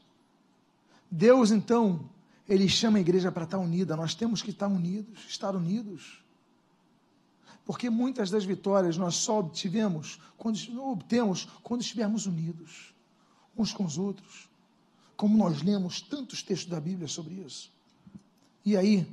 [1.10, 2.08] Deus então,
[2.48, 3.96] ele chama a igreja para estar unida.
[3.96, 6.22] Nós temos que estar unidos, estar unidos.
[7.64, 10.58] Porque muitas das vitórias nós só obtivemos quando
[10.90, 12.92] obtemos quando estivermos unidos
[13.56, 14.49] uns com os outros
[15.20, 17.70] como nós lemos tantos textos da Bíblia sobre isso.
[18.64, 19.06] E aí,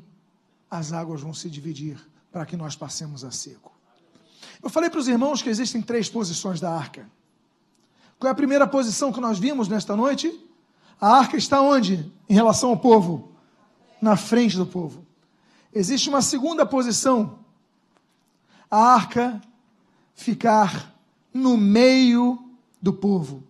[0.71, 1.99] as águas vão se dividir
[2.31, 3.73] para que nós passemos a seco.
[4.63, 7.11] Eu falei para os irmãos que existem três posições da arca.
[8.17, 10.33] Qual é a primeira posição que nós vimos nesta noite?
[10.99, 13.33] A arca está onde em relação ao povo?
[14.01, 15.05] Na frente do povo.
[15.73, 17.39] Existe uma segunda posição.
[18.71, 19.41] A arca
[20.15, 20.95] ficar
[21.33, 22.49] no meio
[22.81, 23.43] do povo.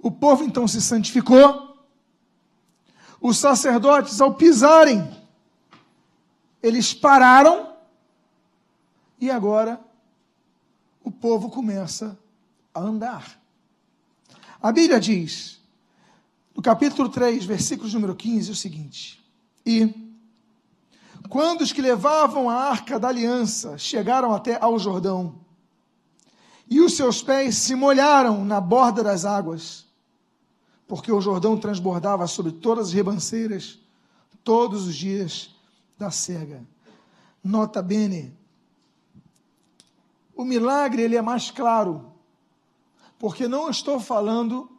[0.00, 1.76] O povo então se santificou.
[3.20, 5.08] Os sacerdotes, ao pisarem,
[6.62, 7.74] eles pararam.
[9.20, 9.80] E agora
[11.02, 12.18] o povo começa
[12.74, 13.40] a andar.
[14.60, 15.60] A Bíblia diz,
[16.54, 19.24] no capítulo 3, versículo número 15, o seguinte:
[19.64, 19.94] E
[21.28, 25.40] quando os que levavam a arca da aliança chegaram até ao Jordão,
[26.68, 29.85] e os seus pés se molharam na borda das águas,
[30.86, 33.78] porque o Jordão transbordava sobre todas as ribanceiras
[34.44, 35.50] todos os dias
[35.98, 36.64] da cega.
[37.42, 38.32] Nota bene,
[40.36, 42.12] o milagre ele é mais claro,
[43.18, 44.70] porque não estou falando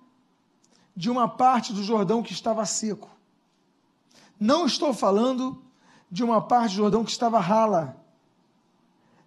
[0.96, 3.10] de uma parte do Jordão que estava seco.
[4.39, 5.62] Não estou falando
[6.10, 8.02] de uma parte do Jordão que estava rala.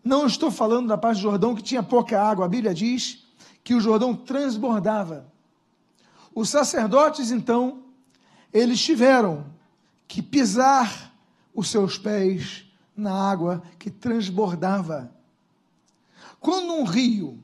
[0.02, 2.46] Não estou falando da parte do Jordão que tinha pouca água.
[2.46, 3.26] A Bíblia diz
[3.62, 5.30] que o Jordão transbordava.
[6.34, 7.82] Os sacerdotes, então,
[8.52, 9.46] eles tiveram
[10.06, 11.14] que pisar
[11.54, 12.64] os seus pés
[12.96, 15.12] na água que transbordava.
[16.38, 17.38] Quando um rio,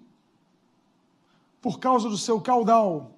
[1.60, 3.12] por causa do seu caudal,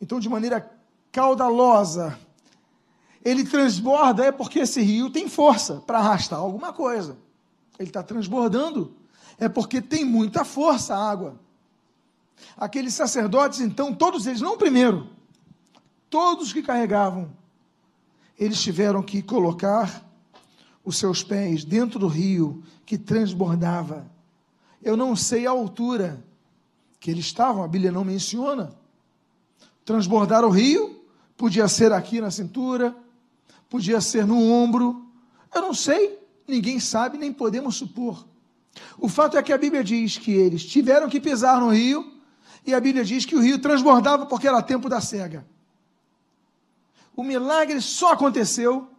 [0.00, 0.70] então de maneira
[1.10, 2.18] caudalosa,
[3.24, 7.18] ele transborda, é porque esse rio tem força para arrastar alguma coisa.
[7.78, 8.94] Ele está transbordando,
[9.38, 11.38] é porque tem muita força a água.
[12.56, 15.08] Aqueles sacerdotes, então, todos eles, não o primeiro,
[16.08, 17.30] todos que carregavam,
[18.38, 20.04] eles tiveram que colocar
[20.84, 24.06] os seus pés dentro do rio que transbordava.
[24.82, 26.22] Eu não sei a altura
[27.00, 28.72] que eles estavam, a Bíblia não menciona.
[29.84, 31.04] Transbordar o rio,
[31.36, 32.96] podia ser aqui na cintura,
[33.68, 35.04] podia ser no ombro,
[35.54, 38.26] eu não sei, ninguém sabe, nem podemos supor.
[38.98, 42.15] O fato é que a Bíblia diz que eles tiveram que pisar no rio
[42.66, 45.46] e a Bíblia diz que o rio transbordava porque era tempo da cega.
[47.14, 48.90] O milagre só aconteceu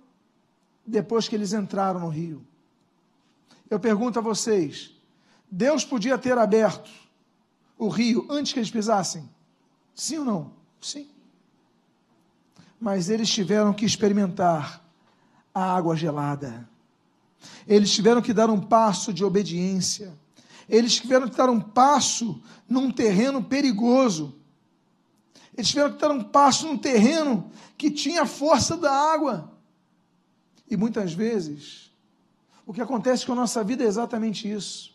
[0.85, 2.43] depois que eles entraram no rio.
[3.69, 4.95] Eu pergunto a vocês:
[5.51, 6.89] Deus podia ter aberto
[7.77, 9.29] o rio antes que eles pisassem?
[9.93, 10.53] Sim ou não?
[10.79, 11.09] Sim.
[12.79, 14.81] Mas eles tiveram que experimentar
[15.53, 16.67] a água gelada.
[17.67, 20.17] Eles tiveram que dar um passo de obediência.
[20.69, 24.35] Eles tiveram que dar um passo num terreno perigoso.
[25.55, 29.51] Eles tiveram que dar um passo num terreno que tinha a força da água.
[30.69, 31.91] E muitas vezes,
[32.65, 34.93] o que acontece com a nossa vida é exatamente isso.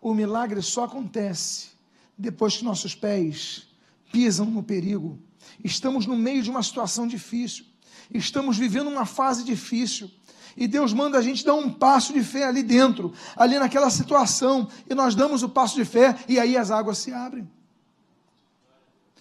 [0.00, 1.70] O milagre só acontece
[2.16, 3.66] depois que nossos pés
[4.12, 5.18] pisam no perigo.
[5.62, 7.64] Estamos no meio de uma situação difícil.
[8.12, 10.10] Estamos vivendo uma fase difícil.
[10.58, 14.68] E Deus manda a gente dar um passo de fé ali dentro, ali naquela situação.
[14.90, 17.48] E nós damos o passo de fé e aí as águas se abrem.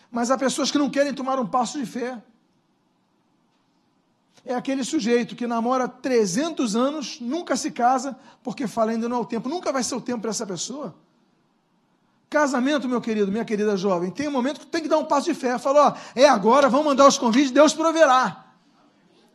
[0.10, 2.20] Mas há pessoas que não querem tomar um passo de fé.
[4.44, 9.20] É aquele sujeito que namora 300 anos, nunca se casa, porque fala ainda não é
[9.20, 9.48] o tempo.
[9.48, 10.96] Nunca vai ser o tempo para essa pessoa.
[12.32, 15.32] Casamento, meu querido, minha querida jovem, tem um momento que tem que dar um passo
[15.32, 15.60] de fé.
[15.60, 18.47] Fala, ó, é agora, vamos mandar os convites, Deus proverá.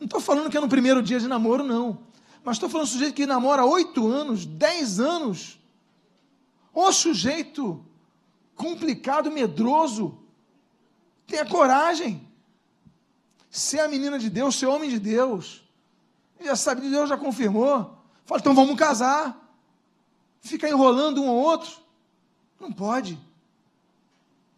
[0.03, 2.01] Não estou falando que é no primeiro dia de namoro, não.
[2.43, 5.61] Mas estou falando sujeito que namora oito anos, dez anos.
[6.75, 7.87] Ô sujeito
[8.57, 10.19] complicado, medroso.
[11.25, 12.29] Tenha coragem.
[13.49, 15.63] Ser a menina de Deus, ser homem de Deus.
[16.41, 17.97] Já sabe, Deus já confirmou.
[18.25, 19.41] Fala, então vamos casar.
[20.41, 21.77] Ficar enrolando um ou outro.
[22.59, 23.17] Não pode.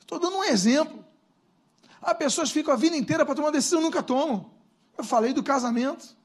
[0.00, 1.04] Estou dando um exemplo.
[2.00, 4.53] Há pessoas que ficam a vida inteira para tomar decisão e nunca tomam.
[4.96, 6.16] Eu falei do casamento.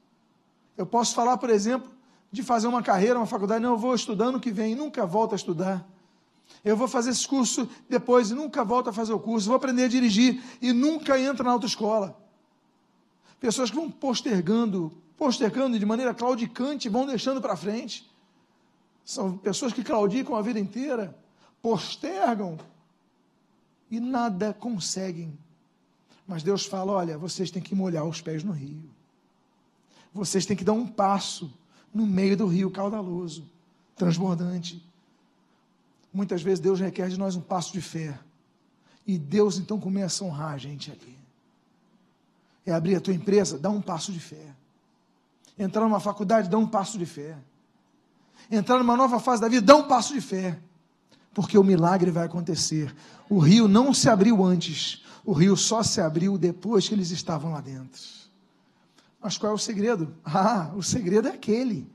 [0.76, 1.90] Eu posso falar, por exemplo,
[2.32, 3.62] de fazer uma carreira, uma faculdade.
[3.62, 5.86] Não, eu vou estudando que vem, nunca volto a estudar.
[6.64, 9.48] Eu vou fazer esse curso depois e nunca volto a fazer o curso.
[9.48, 12.16] Vou aprender a dirigir e nunca entra na autoescola.
[13.38, 18.08] Pessoas que vão postergando, postergando de maneira claudicante, vão deixando para frente.
[19.04, 21.16] São pessoas que claudicam a vida inteira,
[21.62, 22.58] postergam
[23.90, 25.36] e nada conseguem.
[26.30, 28.88] Mas Deus fala: olha, vocês têm que molhar os pés no rio.
[30.14, 31.52] Vocês têm que dar um passo
[31.92, 33.44] no meio do rio caudaloso,
[33.96, 34.80] transbordante.
[36.14, 38.16] Muitas vezes Deus requer de nós um passo de fé.
[39.04, 41.18] E Deus então começa a honrar a gente ali.
[42.64, 44.54] É abrir a tua empresa, dá um passo de fé.
[45.58, 47.36] Entrar numa faculdade, dá um passo de fé.
[48.48, 50.56] Entrar numa nova fase da vida, dá um passo de fé.
[51.34, 52.94] Porque o milagre vai acontecer.
[53.28, 57.52] O rio não se abriu antes, o rio só se abriu depois que eles estavam
[57.52, 58.00] lá dentro.
[59.22, 60.14] Mas qual é o segredo?
[60.24, 61.90] Ah, o segredo é aquele.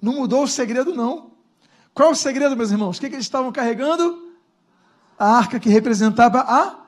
[0.00, 1.32] Não mudou o segredo, não.
[1.92, 2.96] Qual é o segredo, meus irmãos?
[2.96, 4.28] O que, que eles estavam carregando?
[5.18, 6.84] A arca que representava a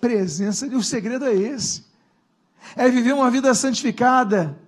[0.00, 0.66] presença.
[0.66, 1.84] E o segredo é esse:
[2.76, 4.58] é viver uma vida santificada,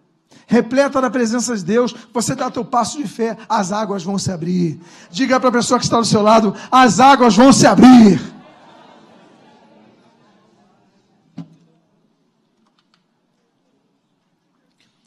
[0.47, 1.95] repleta da presença de Deus.
[2.13, 4.81] Você dá teu passo de fé, as águas vão se abrir.
[5.11, 8.32] Diga para a pessoa que está do seu lado: as águas vão se abrir.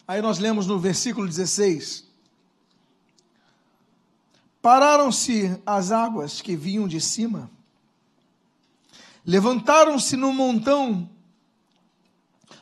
[0.07, 2.05] Aí nós lemos no versículo 16:
[4.61, 7.49] Pararam-se as águas que vinham de cima,
[9.25, 11.09] levantaram-se no montão,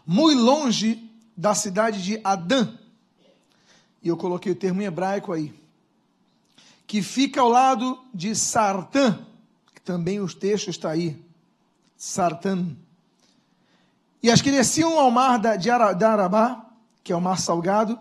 [0.06, 2.78] muito longe da cidade de Adã,
[4.02, 5.54] e eu coloquei o termo em hebraico aí,
[6.88, 9.26] que fica ao lado de Sartã,
[9.74, 11.22] que também o texto está aí,
[11.98, 12.68] Sartã.
[14.22, 16.63] E as que desciam ao mar de Arabá,
[17.04, 18.00] que é o mar salgado,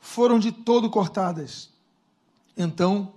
[0.00, 1.72] foram de todo cortadas
[2.56, 3.14] então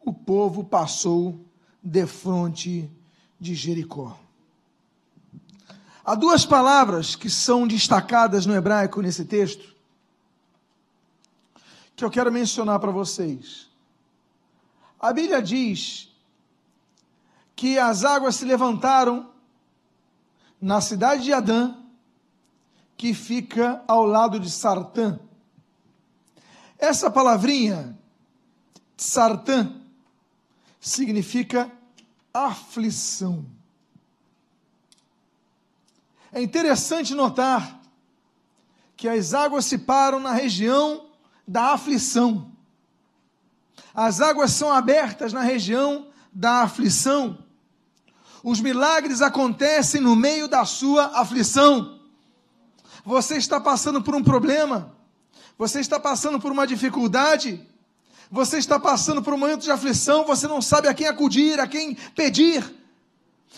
[0.00, 1.44] o povo passou
[1.82, 2.90] defronte
[3.38, 4.18] de Jericó.
[6.04, 9.74] Há duas palavras que são destacadas no hebraico nesse texto,
[11.96, 13.68] que eu quero mencionar para vocês.
[15.00, 16.10] A Bíblia diz
[17.56, 19.30] que as águas se levantaram
[20.60, 21.74] na cidade de Adã,
[22.96, 25.18] que fica ao lado de Sartã.
[26.78, 27.98] Essa palavrinha
[28.96, 29.80] Sartã
[30.80, 31.70] significa
[32.32, 33.44] aflição.
[36.32, 37.80] É interessante notar
[38.96, 41.06] que as águas se param na região
[41.46, 42.50] da aflição.
[43.94, 47.38] As águas são abertas na região da aflição.
[48.42, 52.00] Os milagres acontecem no meio da sua aflição.
[53.04, 54.94] Você está passando por um problema,
[55.58, 57.60] você está passando por uma dificuldade,
[58.30, 61.66] você está passando por um momento de aflição, você não sabe a quem acudir, a
[61.66, 62.64] quem pedir.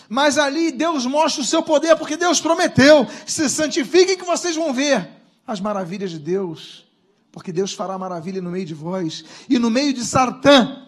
[0.09, 4.73] Mas ali Deus mostra o seu poder, porque Deus prometeu: se santifiquem que vocês vão
[4.73, 5.09] ver
[5.45, 6.85] as maravilhas de Deus,
[7.31, 9.23] porque Deus fará maravilha no meio de vós.
[9.49, 10.87] E no meio de Sartã,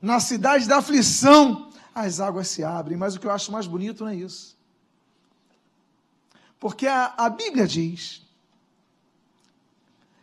[0.00, 2.98] na cidade da aflição, as águas se abrem.
[2.98, 4.56] Mas o que eu acho mais bonito não é isso.
[6.62, 8.24] Porque a, a Bíblia diz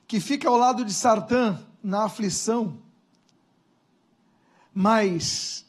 [0.07, 2.79] que fica ao lado de Sartã na aflição,
[4.73, 5.65] mas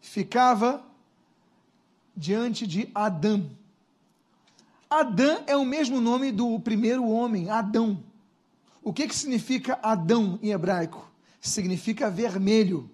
[0.00, 0.84] ficava
[2.16, 3.48] diante de Adão.
[4.90, 8.02] Adão é o mesmo nome do primeiro homem, Adão.
[8.82, 11.08] O que, que significa Adão em hebraico?
[11.40, 12.90] Significa vermelho.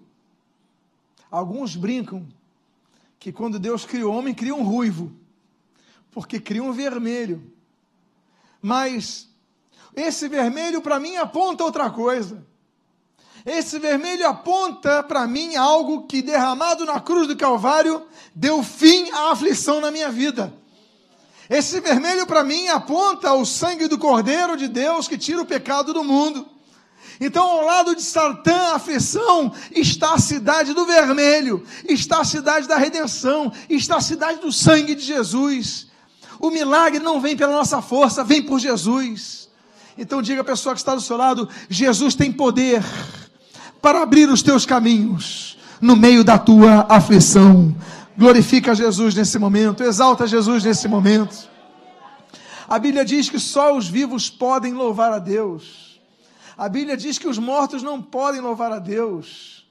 [1.31, 2.27] Alguns brincam
[3.17, 5.24] que quando Deus cria o homem, cria um ruivo,
[6.15, 7.51] porque cria um vermelho.
[8.61, 9.27] Mas
[9.93, 12.41] esse vermelho para mim aponta outra coisa.
[13.45, 18.01] Esse vermelho aponta para mim algo que derramado na cruz do Calvário
[18.33, 20.53] deu fim à aflição na minha vida.
[21.49, 25.93] Esse vermelho para mim aponta ao sangue do Cordeiro de Deus que tira o pecado
[25.93, 26.47] do mundo.
[27.19, 32.67] Então, ao lado de Sartã, a aflição, está a cidade do vermelho, está a cidade
[32.67, 35.87] da redenção, está a cidade do sangue de Jesus.
[36.39, 39.49] O milagre não vem pela nossa força, vem por Jesus.
[39.97, 42.83] Então, diga à pessoa que está do seu lado: Jesus tem poder
[43.81, 47.75] para abrir os teus caminhos no meio da tua aflição.
[48.17, 51.49] Glorifica Jesus nesse momento, exalta Jesus nesse momento.
[52.67, 56.01] A Bíblia diz que só os vivos podem louvar a Deus.
[56.57, 59.67] A Bíblia diz que os mortos não podem louvar a Deus.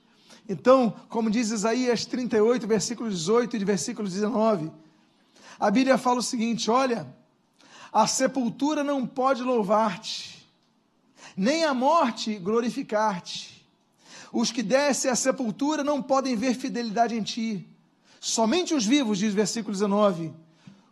[0.49, 4.71] Então, como diz Isaías 38, versículo 18 e versículo 19,
[5.59, 7.07] a Bíblia fala o seguinte: olha,
[7.93, 10.47] a sepultura não pode louvar-te,
[11.37, 13.55] nem a morte glorificar-te
[14.35, 17.65] os que descem à sepultura não podem ver fidelidade em ti.
[18.21, 20.33] Somente os vivos, diz o versículo 19,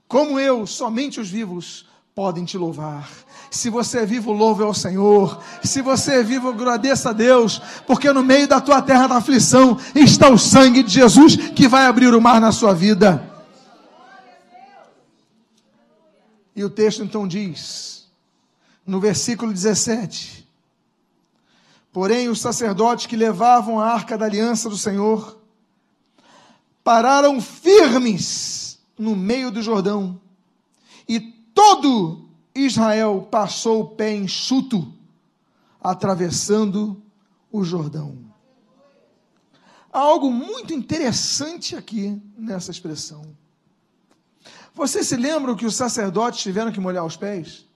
[0.07, 1.85] como eu, somente os vivos
[2.15, 3.11] podem te louvar.
[3.51, 5.43] Se você é vivo, louve ao Senhor.
[5.65, 9.77] Se você é vivo, agradeça a Deus, porque no meio da tua terra da aflição
[9.93, 13.32] está o sangue de Jesus que vai abrir o mar na sua vida.
[16.55, 18.09] E o texto então diz,
[18.87, 20.49] no versículo 17:
[21.93, 25.39] Porém, os sacerdotes que levavam a arca da aliança do Senhor
[26.83, 30.21] pararam firmes no meio do Jordão,
[31.09, 34.93] e todo Israel passou o pé enxuto,
[35.81, 37.03] atravessando
[37.51, 38.19] o Jordão.
[39.93, 43.37] Há algo muito interessante aqui nessa expressão.
[44.75, 47.67] Vocês se lembram que os sacerdotes tiveram que molhar os pés?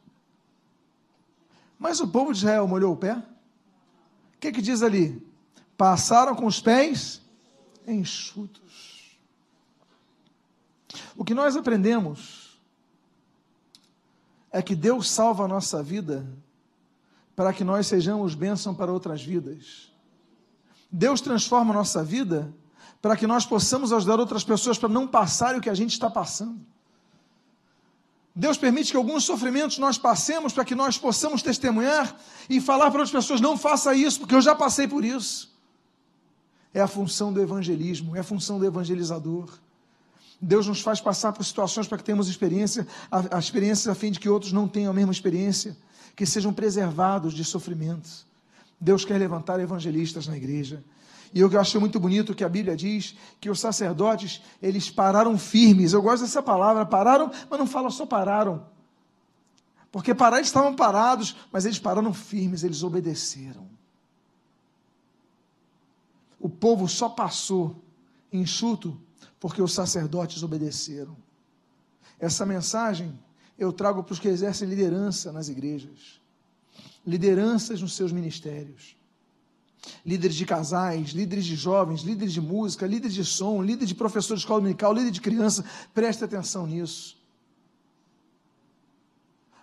[1.79, 3.15] Mas o povo de Israel molhou o pé?
[3.15, 5.23] O que, que diz ali?
[5.77, 7.21] Passaram com os pés
[7.87, 9.19] enxutos.
[11.17, 12.59] O que nós aprendemos
[14.51, 16.27] é que Deus salva a nossa vida
[17.35, 19.93] para que nós sejamos bênção para outras vidas.
[20.91, 22.55] Deus transforma a nossa vida
[23.03, 26.09] para que nós possamos ajudar outras pessoas para não passarem o que a gente está
[26.09, 26.65] passando.
[28.39, 32.15] Deus permite que alguns sofrimentos nós passemos para que nós possamos testemunhar
[32.51, 35.57] e falar para outras pessoas: não faça isso, porque eu já passei por isso.
[36.75, 39.49] É a função do evangelismo, é a função do evangelizador.
[40.39, 44.11] Deus nos faz passar por situações para que tenhamos experiência, a, a experiência a fim
[44.11, 45.75] de que outros não tenham a mesma experiência,
[46.15, 48.27] que sejam preservados de sofrimentos.
[48.79, 50.85] Deus quer levantar evangelistas na igreja.
[51.33, 55.93] E eu acho muito bonito que a Bíblia diz que os sacerdotes, eles pararam firmes.
[55.93, 58.67] Eu gosto dessa palavra, pararam, mas não fala só pararam.
[59.91, 63.67] Porque parar eles estavam parados, mas eles pararam firmes, eles obedeceram.
[66.39, 67.83] O povo só passou
[68.33, 69.01] enxuto
[69.41, 71.17] porque os sacerdotes obedeceram.
[72.19, 73.19] Essa mensagem
[73.59, 76.21] eu trago para os que exercem liderança nas igrejas,
[77.07, 78.97] lideranças nos seus ministérios
[80.05, 84.35] líderes de casais, líderes de jovens, líderes de música, líderes de som, líderes de professor
[84.35, 85.65] de escola dominical, líder de criança,
[85.95, 87.17] preste atenção nisso.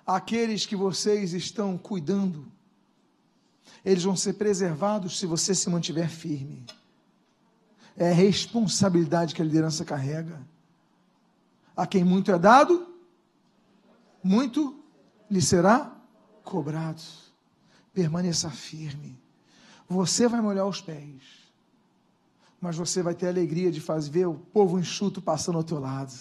[0.05, 2.51] Aqueles que vocês estão cuidando,
[3.85, 6.65] eles vão ser preservados se você se mantiver firme.
[7.95, 10.41] É a responsabilidade que a liderança carrega.
[11.75, 12.87] A quem muito é dado,
[14.23, 14.83] muito
[15.29, 15.95] lhe será
[16.43, 17.01] cobrado.
[17.93, 19.22] Permaneça firme.
[19.93, 21.21] Você vai molhar os pés,
[22.59, 25.79] mas você vai ter a alegria de fazer ver o povo enxuto passando ao teu
[25.79, 26.11] lado.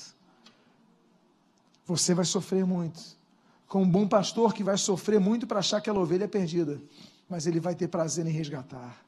[1.87, 3.01] Você vai sofrer muito,
[3.67, 6.83] com um bom pastor que vai sofrer muito para achar que aquela ovelha é perdida,
[7.31, 9.03] mas ele vai ter prazer em resgatar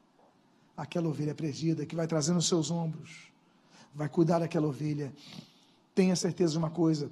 [0.74, 3.30] aquela ovelha perdida que vai trazer nos seus ombros,
[3.94, 5.12] vai cuidar daquela ovelha.
[5.94, 7.10] Tenha certeza de uma coisa: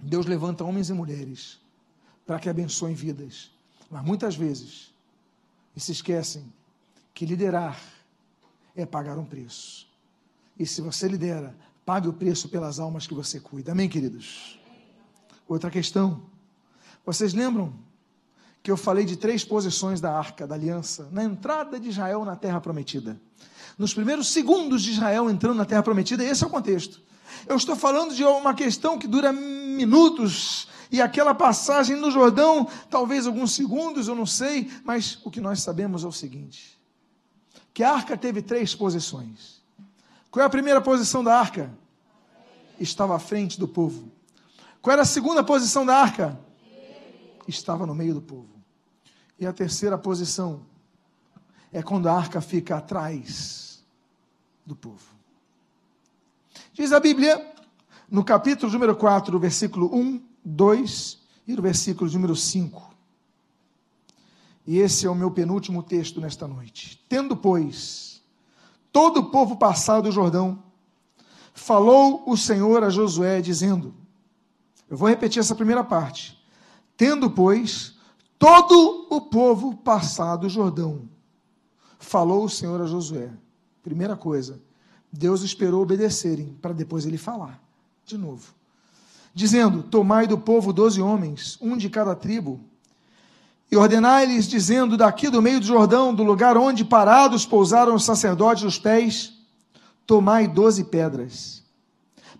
[0.00, 1.60] Deus levanta homens e mulheres
[2.26, 3.52] para que abençoem vidas,
[3.88, 4.92] mas muitas vezes
[5.76, 6.44] e se esquecem
[7.14, 7.78] que liderar
[8.74, 9.86] é pagar um preço.
[10.58, 13.72] E se você lidera, pague o preço pelas almas que você cuida.
[13.72, 14.58] Amém, queridos?
[15.48, 16.22] Outra questão.
[17.04, 17.74] Vocês lembram
[18.62, 22.36] que eu falei de três posições da arca da aliança na entrada de Israel na
[22.36, 23.20] terra prometida.
[23.76, 27.02] Nos primeiros segundos de Israel entrando na terra prometida, esse é o contexto.
[27.46, 33.26] Eu estou falando de uma questão que dura minutos, e aquela passagem no Jordão, talvez
[33.26, 36.78] alguns segundos, eu não sei, mas o que nós sabemos é o seguinte:
[37.72, 39.62] que a arca teve três posições.
[40.30, 41.70] Qual é a primeira posição da arca?
[42.78, 44.10] Estava à frente do povo.
[44.80, 46.38] Qual era a segunda posição da arca?
[47.46, 48.48] Estava no meio do povo.
[49.38, 50.62] E a terceira posição
[51.72, 53.84] é quando a arca fica atrás
[54.64, 55.12] do povo.
[56.72, 57.54] Diz a Bíblia,
[58.10, 62.91] no capítulo número 4, versículo 1, 2 e no versículo número 5.
[64.66, 67.04] E esse é o meu penúltimo texto nesta noite.
[67.08, 68.22] Tendo, pois,
[68.92, 70.62] todo o povo passado o Jordão,
[71.52, 73.94] falou o Senhor a Josué, dizendo:
[74.88, 76.40] Eu vou repetir essa primeira parte.
[76.96, 77.94] Tendo, pois,
[78.38, 81.08] todo o povo passado o Jordão,
[81.98, 83.30] falou o Senhor a Josué.
[83.82, 84.60] Primeira coisa,
[85.12, 87.60] Deus esperou obedecerem para depois ele falar
[88.04, 88.54] de novo.
[89.34, 92.60] Dizendo: Tomai do povo doze homens, um de cada tribo,
[93.72, 98.64] e ordenai-lhes, dizendo: Daqui do meio do Jordão, do lugar onde parados pousaram os sacerdotes
[98.64, 99.32] os pés,
[100.06, 101.62] tomai doze pedras.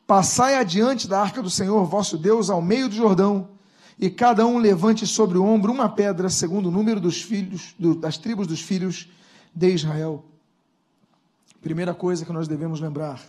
[0.06, 3.48] Passai adiante da arca do Senhor vosso Deus ao meio do Jordão,
[3.98, 7.94] e cada um levante sobre o ombro uma pedra, segundo o número dos filhos, do,
[7.94, 9.08] das tribos dos filhos
[9.54, 10.22] de Israel.
[11.62, 13.22] Primeira coisa que nós devemos lembrar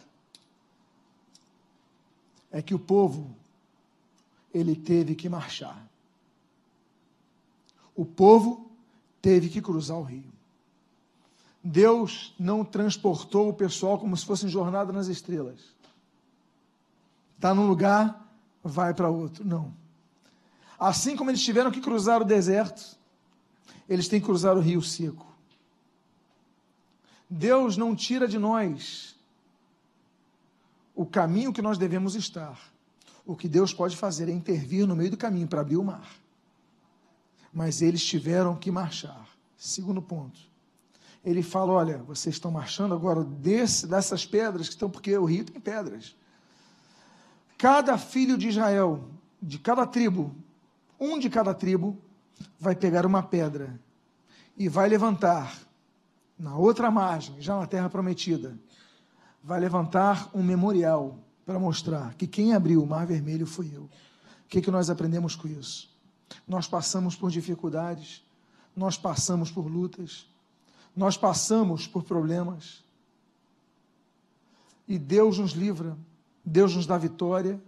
[2.52, 3.34] é que o povo
[4.54, 5.93] ele teve que marchar
[7.96, 8.70] o povo
[9.22, 10.32] teve que cruzar o rio.
[11.64, 15.62] Deus não transportou o pessoal como se fosse jornada nas estrelas.
[17.36, 18.28] Está num lugar,
[18.62, 19.46] vai para outro.
[19.46, 19.74] Não.
[20.78, 22.98] Assim como eles tiveram que cruzar o deserto,
[23.88, 25.26] eles têm que cruzar o rio seco.
[27.30, 29.16] Deus não tira de nós
[30.94, 32.60] o caminho que nós devemos estar.
[33.26, 36.23] O que Deus pode fazer é intervir no meio do caminho para abrir o mar
[37.54, 39.28] mas eles tiveram que marchar.
[39.58, 40.40] Segundo ponto.
[41.24, 45.46] Ele fala: olha, vocês estão marchando agora desse, dessas pedras que estão, porque o rio
[45.46, 46.16] tem pedras.
[47.58, 49.08] Cada filho de Israel,
[49.42, 50.36] de cada tribo,
[51.00, 51.98] um de cada tribo,
[52.60, 53.80] vai pegar uma pedra
[54.58, 55.58] e vai levantar
[56.38, 58.58] na outra margem, já na terra prometida,
[59.42, 63.84] vai levantar um memorial para mostrar que quem abriu o mar vermelho foi eu.
[63.84, 63.90] O
[64.50, 65.93] que, que nós aprendemos com isso?
[66.48, 68.24] Nós passamos por dificuldades,
[68.76, 70.26] nós passamos por lutas,
[70.96, 72.84] nós passamos por problemas.
[74.88, 75.98] E Deus nos livra,
[76.44, 77.62] Deus nos dá vitória,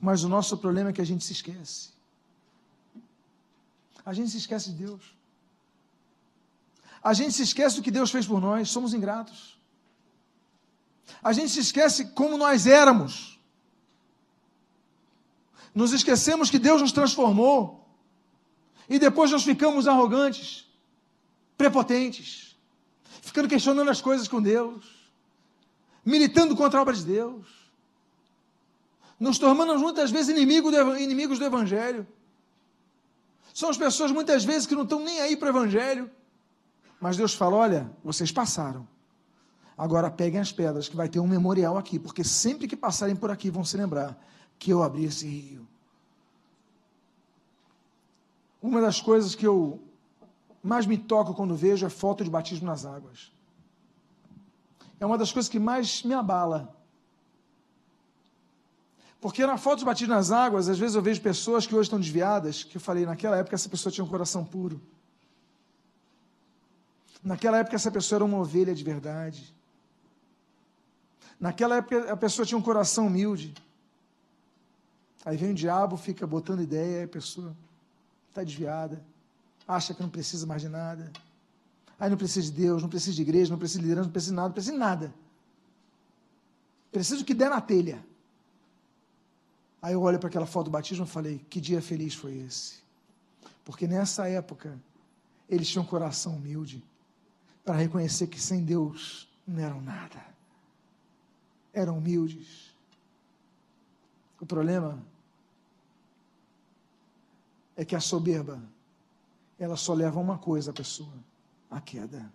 [0.00, 1.90] mas o nosso problema é que a gente se esquece.
[4.04, 5.14] A gente se esquece de Deus.
[7.02, 9.58] A gente se esquece do que Deus fez por nós, somos ingratos.
[11.22, 13.29] A gente se esquece como nós éramos.
[15.74, 17.88] Nos esquecemos que Deus nos transformou.
[18.88, 20.66] E depois nós ficamos arrogantes,
[21.56, 22.56] prepotentes,
[23.22, 24.84] ficando questionando as coisas com Deus,
[26.04, 27.46] militando contra a obra de Deus,
[29.18, 32.06] nos tornando muitas vezes inimigos do, inimigos do Evangelho.
[33.54, 36.10] São as pessoas muitas vezes que não estão nem aí para o Evangelho,
[37.00, 38.88] mas Deus fala: olha, vocês passaram.
[39.78, 43.30] Agora peguem as pedras, que vai ter um memorial aqui, porque sempre que passarem por
[43.30, 44.18] aqui vão se lembrar
[44.60, 45.66] que eu abri esse rio.
[48.62, 49.82] Uma das coisas que eu
[50.62, 53.32] mais me toco quando vejo é foto de batismo nas águas.
[55.00, 56.76] É uma das coisas que mais me abala.
[59.18, 61.98] Porque na foto de batismo nas águas, às vezes eu vejo pessoas que hoje estão
[61.98, 64.78] desviadas, que eu falei, naquela época essa pessoa tinha um coração puro.
[67.24, 69.54] Naquela época essa pessoa era uma ovelha de verdade.
[71.38, 73.54] Naquela época a pessoa tinha um coração humilde.
[75.24, 77.54] Aí vem o diabo, fica botando ideia, a pessoa
[78.28, 79.02] está desviada,
[79.68, 81.12] acha que não precisa mais de nada.
[81.98, 84.32] Aí não precisa de Deus, não precisa de igreja, não precisa de liderança, não precisa
[84.32, 85.14] de nada, não precisa de nada.
[86.90, 88.04] Precisa do que der na telha.
[89.82, 92.80] Aí eu olho para aquela foto do batismo e falei: que dia feliz foi esse?
[93.64, 94.78] Porque nessa época
[95.48, 96.82] eles tinham um coração humilde
[97.64, 100.24] para reconhecer que sem Deus não eram nada.
[101.72, 102.74] Eram humildes.
[104.40, 104.98] O problema
[107.80, 108.62] é que a soberba,
[109.58, 111.14] ela só leva uma coisa a pessoa,
[111.70, 112.30] a queda.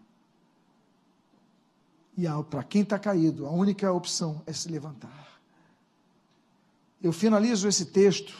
[2.17, 5.39] E para quem está caído, a única opção é se levantar.
[6.99, 8.35] Eu finalizo esse texto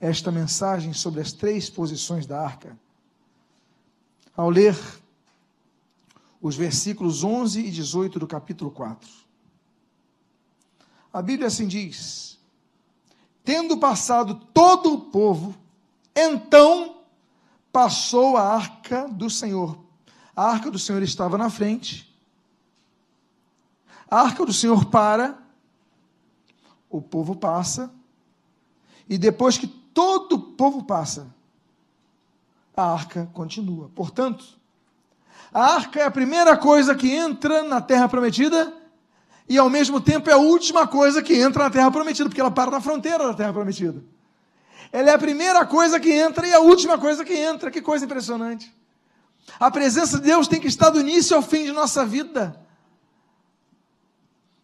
[0.00, 2.76] esta mensagem sobre as três posições da arca
[4.36, 4.76] ao ler
[6.42, 9.08] os versículos 11 e 18 do capítulo 4.
[11.12, 12.36] A Bíblia assim diz:
[13.44, 15.54] Tendo passado todo o povo,
[16.14, 17.02] então
[17.72, 19.78] passou a arca do Senhor.
[20.34, 22.10] A arca do Senhor estava na frente.
[24.10, 25.38] A arca do Senhor para,
[26.88, 27.92] o povo passa,
[29.08, 31.32] e depois que todo o povo passa,
[32.76, 33.88] a arca continua.
[33.94, 34.44] Portanto,
[35.52, 38.72] a arca é a primeira coisa que entra na terra prometida
[39.48, 42.50] e ao mesmo tempo é a última coisa que entra na terra prometida, porque ela
[42.50, 44.02] para na fronteira da terra prometida.
[44.92, 47.70] Ela é a primeira coisa que entra e a última coisa que entra.
[47.70, 48.74] Que coisa impressionante.
[49.58, 52.60] A presença de Deus tem que estar do início ao fim de nossa vida.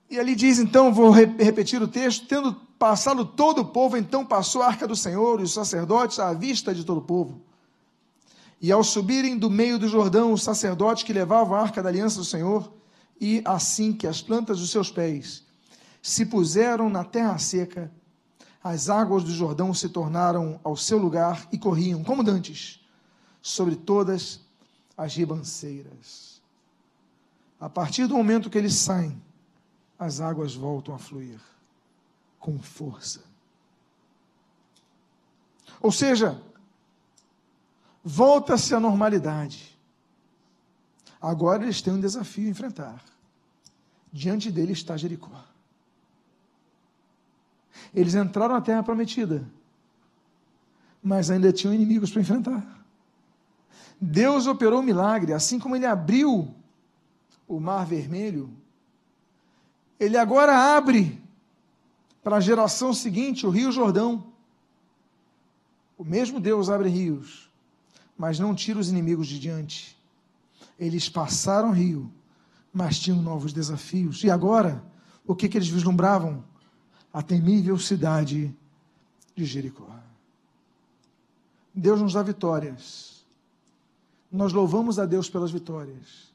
[0.09, 4.63] E ali diz, então, vou repetir o texto: tendo passado todo o povo, então passou
[4.63, 7.41] a arca do Senhor e os sacerdotes à vista de todo o povo.
[8.61, 12.19] E ao subirem do meio do Jordão, os sacerdotes que levavam a arca da aliança
[12.19, 12.73] do Senhor,
[13.21, 15.45] e assim que as plantas dos seus pés
[16.03, 17.91] se puseram na terra seca,
[18.69, 22.85] as águas do Jordão se tornaram ao seu lugar e corriam, como dantes,
[23.41, 24.41] sobre todas
[24.99, 26.43] as ribanceiras.
[27.61, 29.23] A partir do momento que eles saem,
[29.97, 31.39] as águas voltam a fluir
[32.41, 33.23] com força.
[35.81, 36.43] Ou seja,
[38.03, 39.79] volta-se à normalidade.
[41.23, 43.05] Agora eles têm um desafio a enfrentar.
[44.13, 45.56] Diante dele está Jericó.
[47.95, 49.47] Eles entraram na terra prometida,
[51.03, 52.85] mas ainda tinham inimigos para enfrentar.
[54.01, 56.55] Deus operou um milagre, assim como ele abriu
[57.49, 58.51] o mar vermelho,
[59.99, 61.23] ele agora abre
[62.23, 64.27] para a geração seguinte o Rio Jordão.
[65.97, 67.47] O mesmo Deus abre rios
[68.17, 69.97] mas não tira os inimigos de diante.
[70.79, 72.11] Eles passaram o rio,
[72.73, 74.25] mas tinham novos desafios.
[74.25, 74.83] E agora,
[75.27, 76.43] o que, que eles vislumbravam?
[77.17, 78.55] A temível cidade
[79.35, 79.89] de Jericó.
[81.75, 83.25] Deus nos dá vitórias.
[84.31, 86.31] Nós louvamos a Deus pelas vitórias.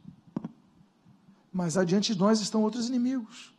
[1.54, 3.54] Mas adiante de nós estão outros inimigos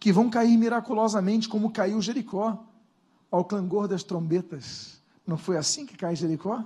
[0.00, 2.64] que vão cair miraculosamente, como caiu Jericó,
[3.30, 4.98] ao clangor das trombetas.
[5.26, 6.64] Não foi assim que cai Jericó?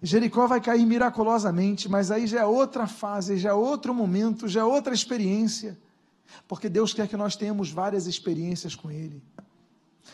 [0.00, 4.60] Jericó vai cair miraculosamente, mas aí já é outra fase, já é outro momento, já
[4.60, 5.76] é outra experiência,
[6.48, 9.22] porque Deus quer que nós tenhamos várias experiências com Ele.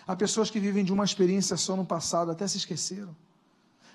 [0.07, 3.15] Há pessoas que vivem de uma experiência só no passado, até se esqueceram.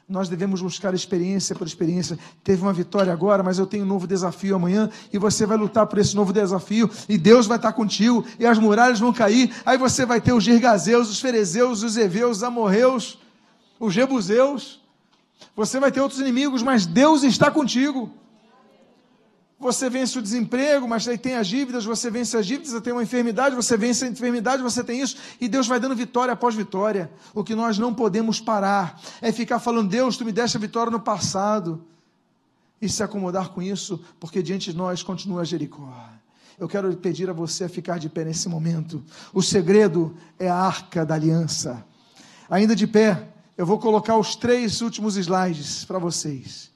[0.08, 2.20] Nós devemos buscar experiência por experiência.
[2.44, 5.88] Teve uma vitória agora, mas eu tenho um novo desafio amanhã, e você vai lutar
[5.88, 9.54] por esse novo desafio, e Deus vai estar contigo, e as muralhas vão cair.
[9.66, 13.20] Aí você vai ter os Girgazeus, os Ferezeus, os Eveus, os Amorreus,
[13.80, 14.84] os Jebuseus
[15.56, 18.12] você vai ter outros inimigos, mas Deus está contigo.
[19.64, 23.02] Você vence o desemprego, mas aí tem as dívidas, você vence as dívidas, tem uma
[23.02, 27.10] enfermidade, você vence a enfermidade, você tem isso, e Deus vai dando vitória após vitória.
[27.34, 30.92] O que nós não podemos parar é ficar falando, Deus, tu me deste a vitória
[30.92, 31.84] no passado,
[32.82, 35.90] e se acomodar com isso, porque diante de nós continua Jericó.
[36.60, 39.02] Eu quero pedir a você a ficar de pé nesse momento.
[39.34, 41.84] O segredo é a arca da aliança.
[42.50, 46.73] Ainda de pé, eu vou colocar os três últimos slides para vocês.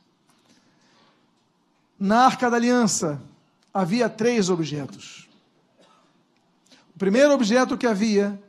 [1.99, 3.21] Na arca da aliança
[3.73, 5.27] havia três objetos.
[6.95, 8.41] O primeiro objeto que havia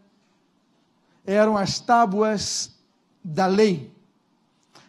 [1.27, 2.71] eram as tábuas
[3.23, 3.93] da lei.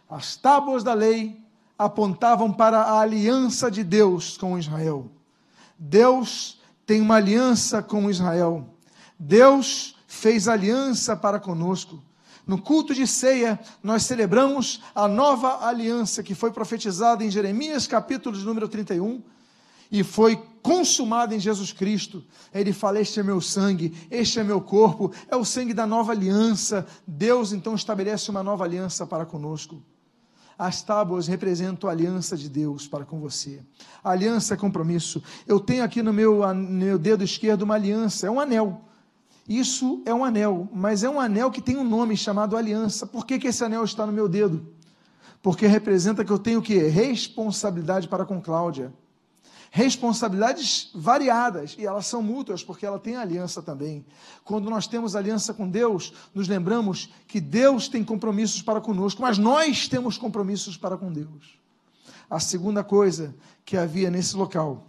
[0.09, 1.39] As tábuas da lei
[1.77, 5.09] apontavam para a aliança de Deus com Israel.
[5.77, 8.67] Deus tem uma aliança com Israel.
[9.17, 12.01] Deus fez aliança para conosco.
[12.49, 18.35] No culto de ceia, nós celebramos a nova aliança que foi profetizada em Jeremias, capítulo
[18.35, 19.21] de número 31,
[19.91, 22.23] e foi consumada em Jesus Cristo.
[22.51, 26.11] Ele fala: Este é meu sangue, este é meu corpo, é o sangue da nova
[26.11, 26.87] aliança.
[27.05, 29.79] Deus então estabelece uma nova aliança para conosco.
[30.57, 33.61] As tábuas representam a aliança de Deus para com você.
[34.03, 35.21] A aliança é compromisso.
[35.45, 38.88] Eu tenho aqui no meu, no meu dedo esquerdo uma aliança, é um anel.
[39.49, 43.07] Isso é um anel, mas é um anel que tem um nome chamado aliança.
[43.07, 44.71] Por que, que esse anel está no meu dedo?
[45.41, 48.93] Porque representa que eu tenho que responsabilidade para com Cláudia.
[49.71, 54.05] Responsabilidades variadas, e elas são mútuas, porque ela tem aliança também.
[54.43, 59.39] Quando nós temos aliança com Deus, nos lembramos que Deus tem compromissos para conosco, mas
[59.39, 61.57] nós temos compromissos para com Deus.
[62.29, 63.33] A segunda coisa
[63.65, 64.85] que havia nesse local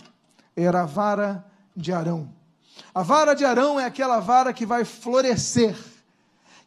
[0.55, 2.40] era a vara de Arão.
[2.95, 5.77] A vara de Arão é aquela vara que vai florescer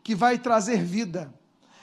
[0.03, 1.33] que vai trazer vida.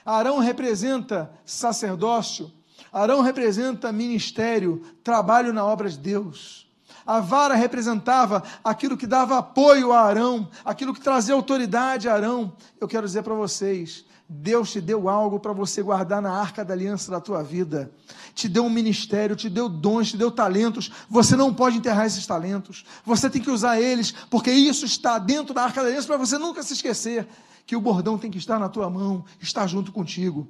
[0.05, 2.53] Arão representa sacerdócio,
[2.93, 6.69] Arão representa ministério, trabalho na obra de Deus.
[7.07, 12.53] A vara representava aquilo que dava apoio a Arão, aquilo que trazia autoridade a Arão.
[12.79, 16.73] Eu quero dizer para vocês: Deus te deu algo para você guardar na arca da
[16.73, 17.91] aliança da tua vida.
[18.33, 20.89] Te deu um ministério, te deu dons, te deu talentos.
[21.09, 22.85] Você não pode enterrar esses talentos.
[23.05, 26.39] Você tem que usar eles, porque isso está dentro da arca da aliança para você
[26.39, 27.27] nunca se esquecer
[27.67, 30.47] que o bordão tem que estar na tua mão, estar junto contigo.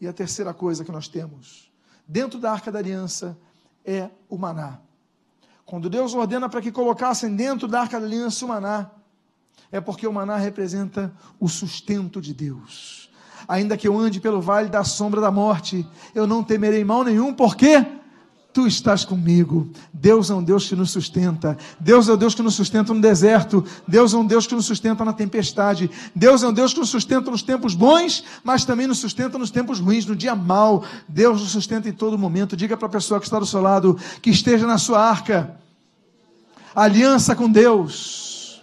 [0.00, 1.70] E a terceira coisa que nós temos
[2.08, 3.38] dentro da arca da aliança
[3.84, 4.78] é o maná.
[5.66, 8.90] Quando Deus ordena para que colocassem dentro da arca da aliança o maná,
[9.70, 13.09] é porque o maná representa o sustento de Deus
[13.46, 17.32] ainda que eu ande pelo vale da sombra da morte, eu não temerei mal nenhum,
[17.32, 17.84] porque
[18.52, 19.70] tu estás comigo.
[19.92, 21.56] Deus é um Deus que nos sustenta.
[21.78, 23.64] Deus é um Deus que nos sustenta no deserto.
[23.86, 25.90] Deus é um Deus que nos sustenta na tempestade.
[26.14, 29.50] Deus é um Deus que nos sustenta nos tempos bons, mas também nos sustenta nos
[29.50, 30.84] tempos ruins, no dia mau.
[31.08, 32.56] Deus nos sustenta em todo momento.
[32.56, 35.56] Diga para a pessoa que está do seu lado que esteja na sua arca.
[36.74, 38.62] Aliança com Deus.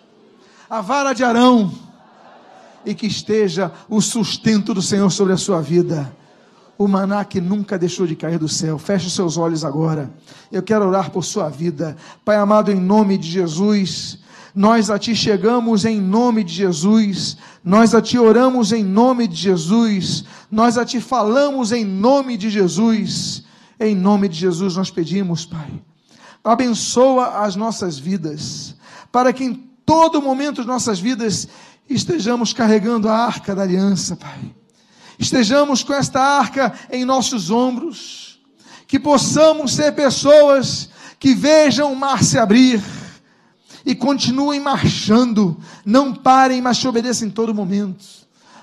[0.70, 1.87] A vara de Arão
[2.88, 6.16] e que esteja o sustento do Senhor sobre a sua vida.
[6.78, 8.78] O maná que nunca deixou de cair do céu.
[8.78, 10.10] Feche seus olhos agora.
[10.50, 11.98] Eu quero orar por sua vida.
[12.24, 14.20] Pai amado, em nome de Jesus,
[14.56, 19.36] nós a Ti chegamos em nome de Jesus, nós a Ti oramos em nome de
[19.36, 23.44] Jesus, nós a Ti falamos em nome de Jesus.
[23.80, 25.72] Em nome de Jesus nós pedimos, Pai,
[26.44, 28.76] abençoa as nossas vidas,
[29.12, 29.54] para que em
[29.86, 31.48] todo momento de nossas vidas
[31.96, 34.56] estejamos carregando a arca da aliança, Pai.
[35.18, 38.40] Estejamos com esta arca em nossos ombros,
[38.88, 42.84] que possamos ser pessoas que vejam o mar se abrir
[43.86, 48.06] e continuem marchando, não parem, mas te obedeçam em todo momento.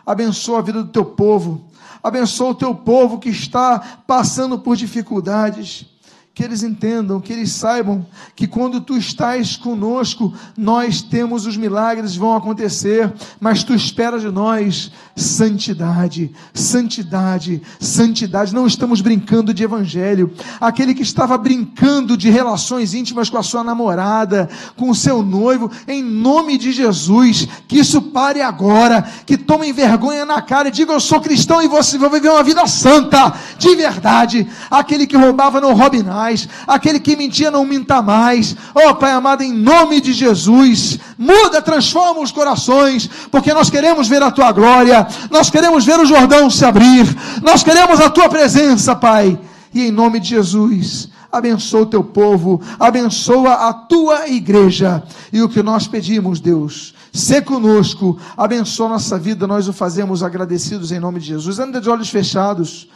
[0.06, 1.70] Abençoa a vida do teu povo,
[2.02, 5.86] abençoa o teu povo que está passando por dificuldades
[6.34, 8.04] que eles entendam, que eles saibam
[8.34, 14.30] que quando tu estás conosco, nós temos os milagres vão acontecer, mas tu esperas de
[14.32, 18.52] nós santidade, santidade, santidade.
[18.52, 20.34] Não estamos brincando de evangelho.
[20.60, 25.70] Aquele que estava brincando de relações íntimas com a sua namorada, com o seu noivo,
[25.86, 30.96] em nome de Jesus, que isso pare agora, que tomem vergonha na cara e digam:
[30.96, 34.48] Eu sou cristão e você vai viver uma vida santa, de verdade.
[34.68, 38.56] Aquele que roubava não roube nada mais, aquele que mentia não minta mais.
[38.74, 44.22] Oh, Pai amado, em nome de Jesus, muda, transforma os corações, porque nós queremos ver
[44.22, 47.06] a tua glória, nós queremos ver o Jordão se abrir,
[47.42, 49.38] nós queremos a tua presença, Pai.
[49.74, 55.02] E em nome de Jesus, abençoa o teu povo, abençoa a tua igreja.
[55.32, 60.90] E o que nós pedimos, Deus, se conosco, abençoa nossa vida, nós o fazemos agradecidos
[60.90, 61.58] em nome de Jesus.
[61.58, 62.88] Anda de olhos fechados.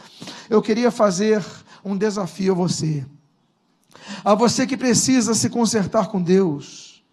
[0.49, 1.43] Eu queria fazer
[1.83, 3.05] um desafio a você
[4.23, 7.03] a você que precisa se consertar com Deus,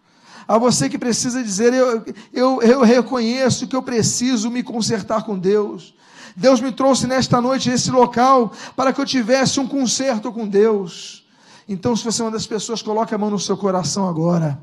[0.46, 5.38] a você que precisa dizer: eu, eu, eu reconheço que eu preciso me consertar com
[5.38, 5.94] Deus.
[6.36, 11.24] Deus me trouxe nesta noite esse local para que eu tivesse um conserto com Deus.
[11.68, 14.60] Então, se você é uma das pessoas, coloque a mão no seu coração agora.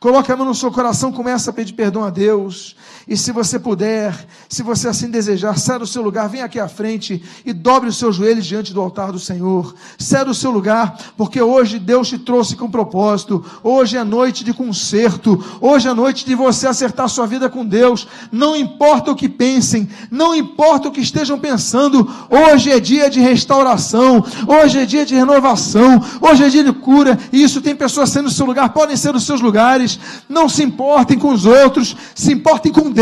[0.00, 2.76] Coloque a mão no seu coração, começa a pedir perdão a Deus.
[3.08, 4.14] E se você puder,
[4.50, 7.96] se você assim desejar, saia do seu lugar, venha aqui à frente e dobre os
[7.96, 9.74] seus joelhos diante do altar do Senhor.
[9.98, 13.42] Saia do seu lugar, porque hoje Deus te trouxe com propósito.
[13.62, 15.42] Hoje é noite de conserto.
[15.58, 18.06] Hoje é noite de você acertar sua vida com Deus.
[18.30, 22.06] Não importa o que pensem, não importa o que estejam pensando.
[22.28, 24.22] Hoje é dia de restauração.
[24.46, 25.98] Hoje é dia de renovação.
[26.20, 27.18] Hoje é dia de cura.
[27.32, 29.98] E isso tem pessoas sendo no seu lugar, podem ser nos seus lugares.
[30.28, 32.97] Não se importem com os outros, se importem com Deus,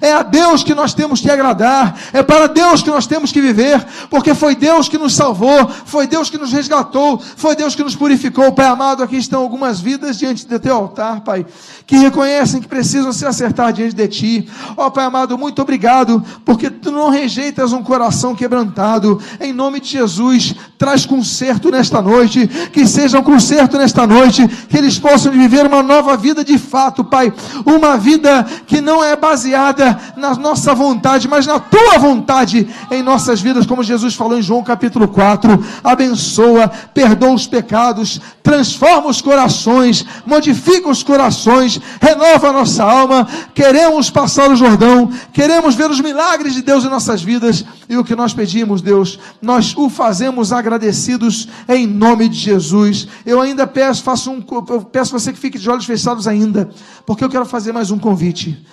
[0.00, 3.40] é a Deus que nós temos que agradar, é para Deus que nós temos que
[3.40, 7.82] viver, porque foi Deus que nos salvou, foi Deus que nos resgatou, foi Deus que
[7.82, 8.52] nos purificou.
[8.52, 11.46] Pai amado, aqui estão algumas vidas diante do teu altar, Pai,
[11.86, 14.48] que reconhecem que precisam se acertar diante de ti.
[14.76, 19.20] Ó oh, Pai amado, muito obrigado, porque tu não rejeitas um coração quebrantado.
[19.40, 24.78] Em nome de Jesus, traz conserto nesta noite, que seja um conserto nesta noite, que
[24.78, 27.32] eles possam viver uma nova vida de fato, Pai,
[27.64, 33.02] uma vida que não é é baseada na nossa vontade, mas na tua vontade em
[33.02, 35.64] nossas vidas, como Jesus falou em João capítulo 4.
[35.82, 43.26] Abençoa, perdoa os pecados, transforma os corações, modifica os corações, renova a nossa alma.
[43.54, 48.04] Queremos passar o Jordão, queremos ver os milagres de Deus em nossas vidas e o
[48.04, 53.08] que nós pedimos, Deus, nós o fazemos agradecidos em nome de Jesus.
[53.26, 54.40] Eu ainda peço, faço um,
[54.92, 56.70] peço você que fique de olhos fechados ainda,
[57.04, 58.64] porque eu quero fazer mais um convite.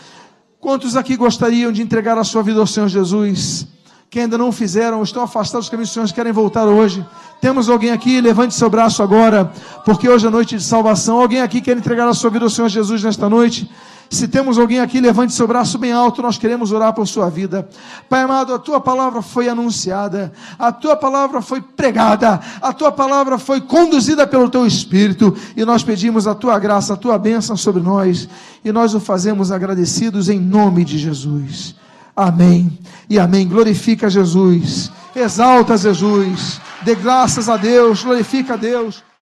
[0.67, 3.65] Quantos aqui gostariam de entregar a sua vida ao Senhor Jesus?
[4.09, 7.05] Que ainda não fizeram, estão afastados dos caminhos dos Senhor, querem voltar hoje.
[7.39, 8.19] Temos alguém aqui?
[8.19, 9.49] Levante seu braço agora,
[9.85, 11.21] porque hoje é noite de salvação.
[11.21, 13.71] Alguém aqui quer entregar a sua vida ao Senhor Jesus nesta noite?
[14.09, 17.67] Se temos alguém aqui, levante seu braço bem alto, nós queremos orar por sua vida.
[18.07, 23.37] Pai amado, a tua palavra foi anunciada, a tua palavra foi pregada, a tua palavra
[23.37, 27.81] foi conduzida pelo teu Espírito, e nós pedimos a tua graça, a tua bênção sobre
[27.81, 28.29] nós,
[28.63, 31.75] e nós o fazemos agradecidos em nome de Jesus.
[32.15, 32.77] Amém
[33.09, 33.47] e amém.
[33.47, 39.06] Glorifica Jesus, exalta Jesus, dê graças a Deus, glorifica a Deus.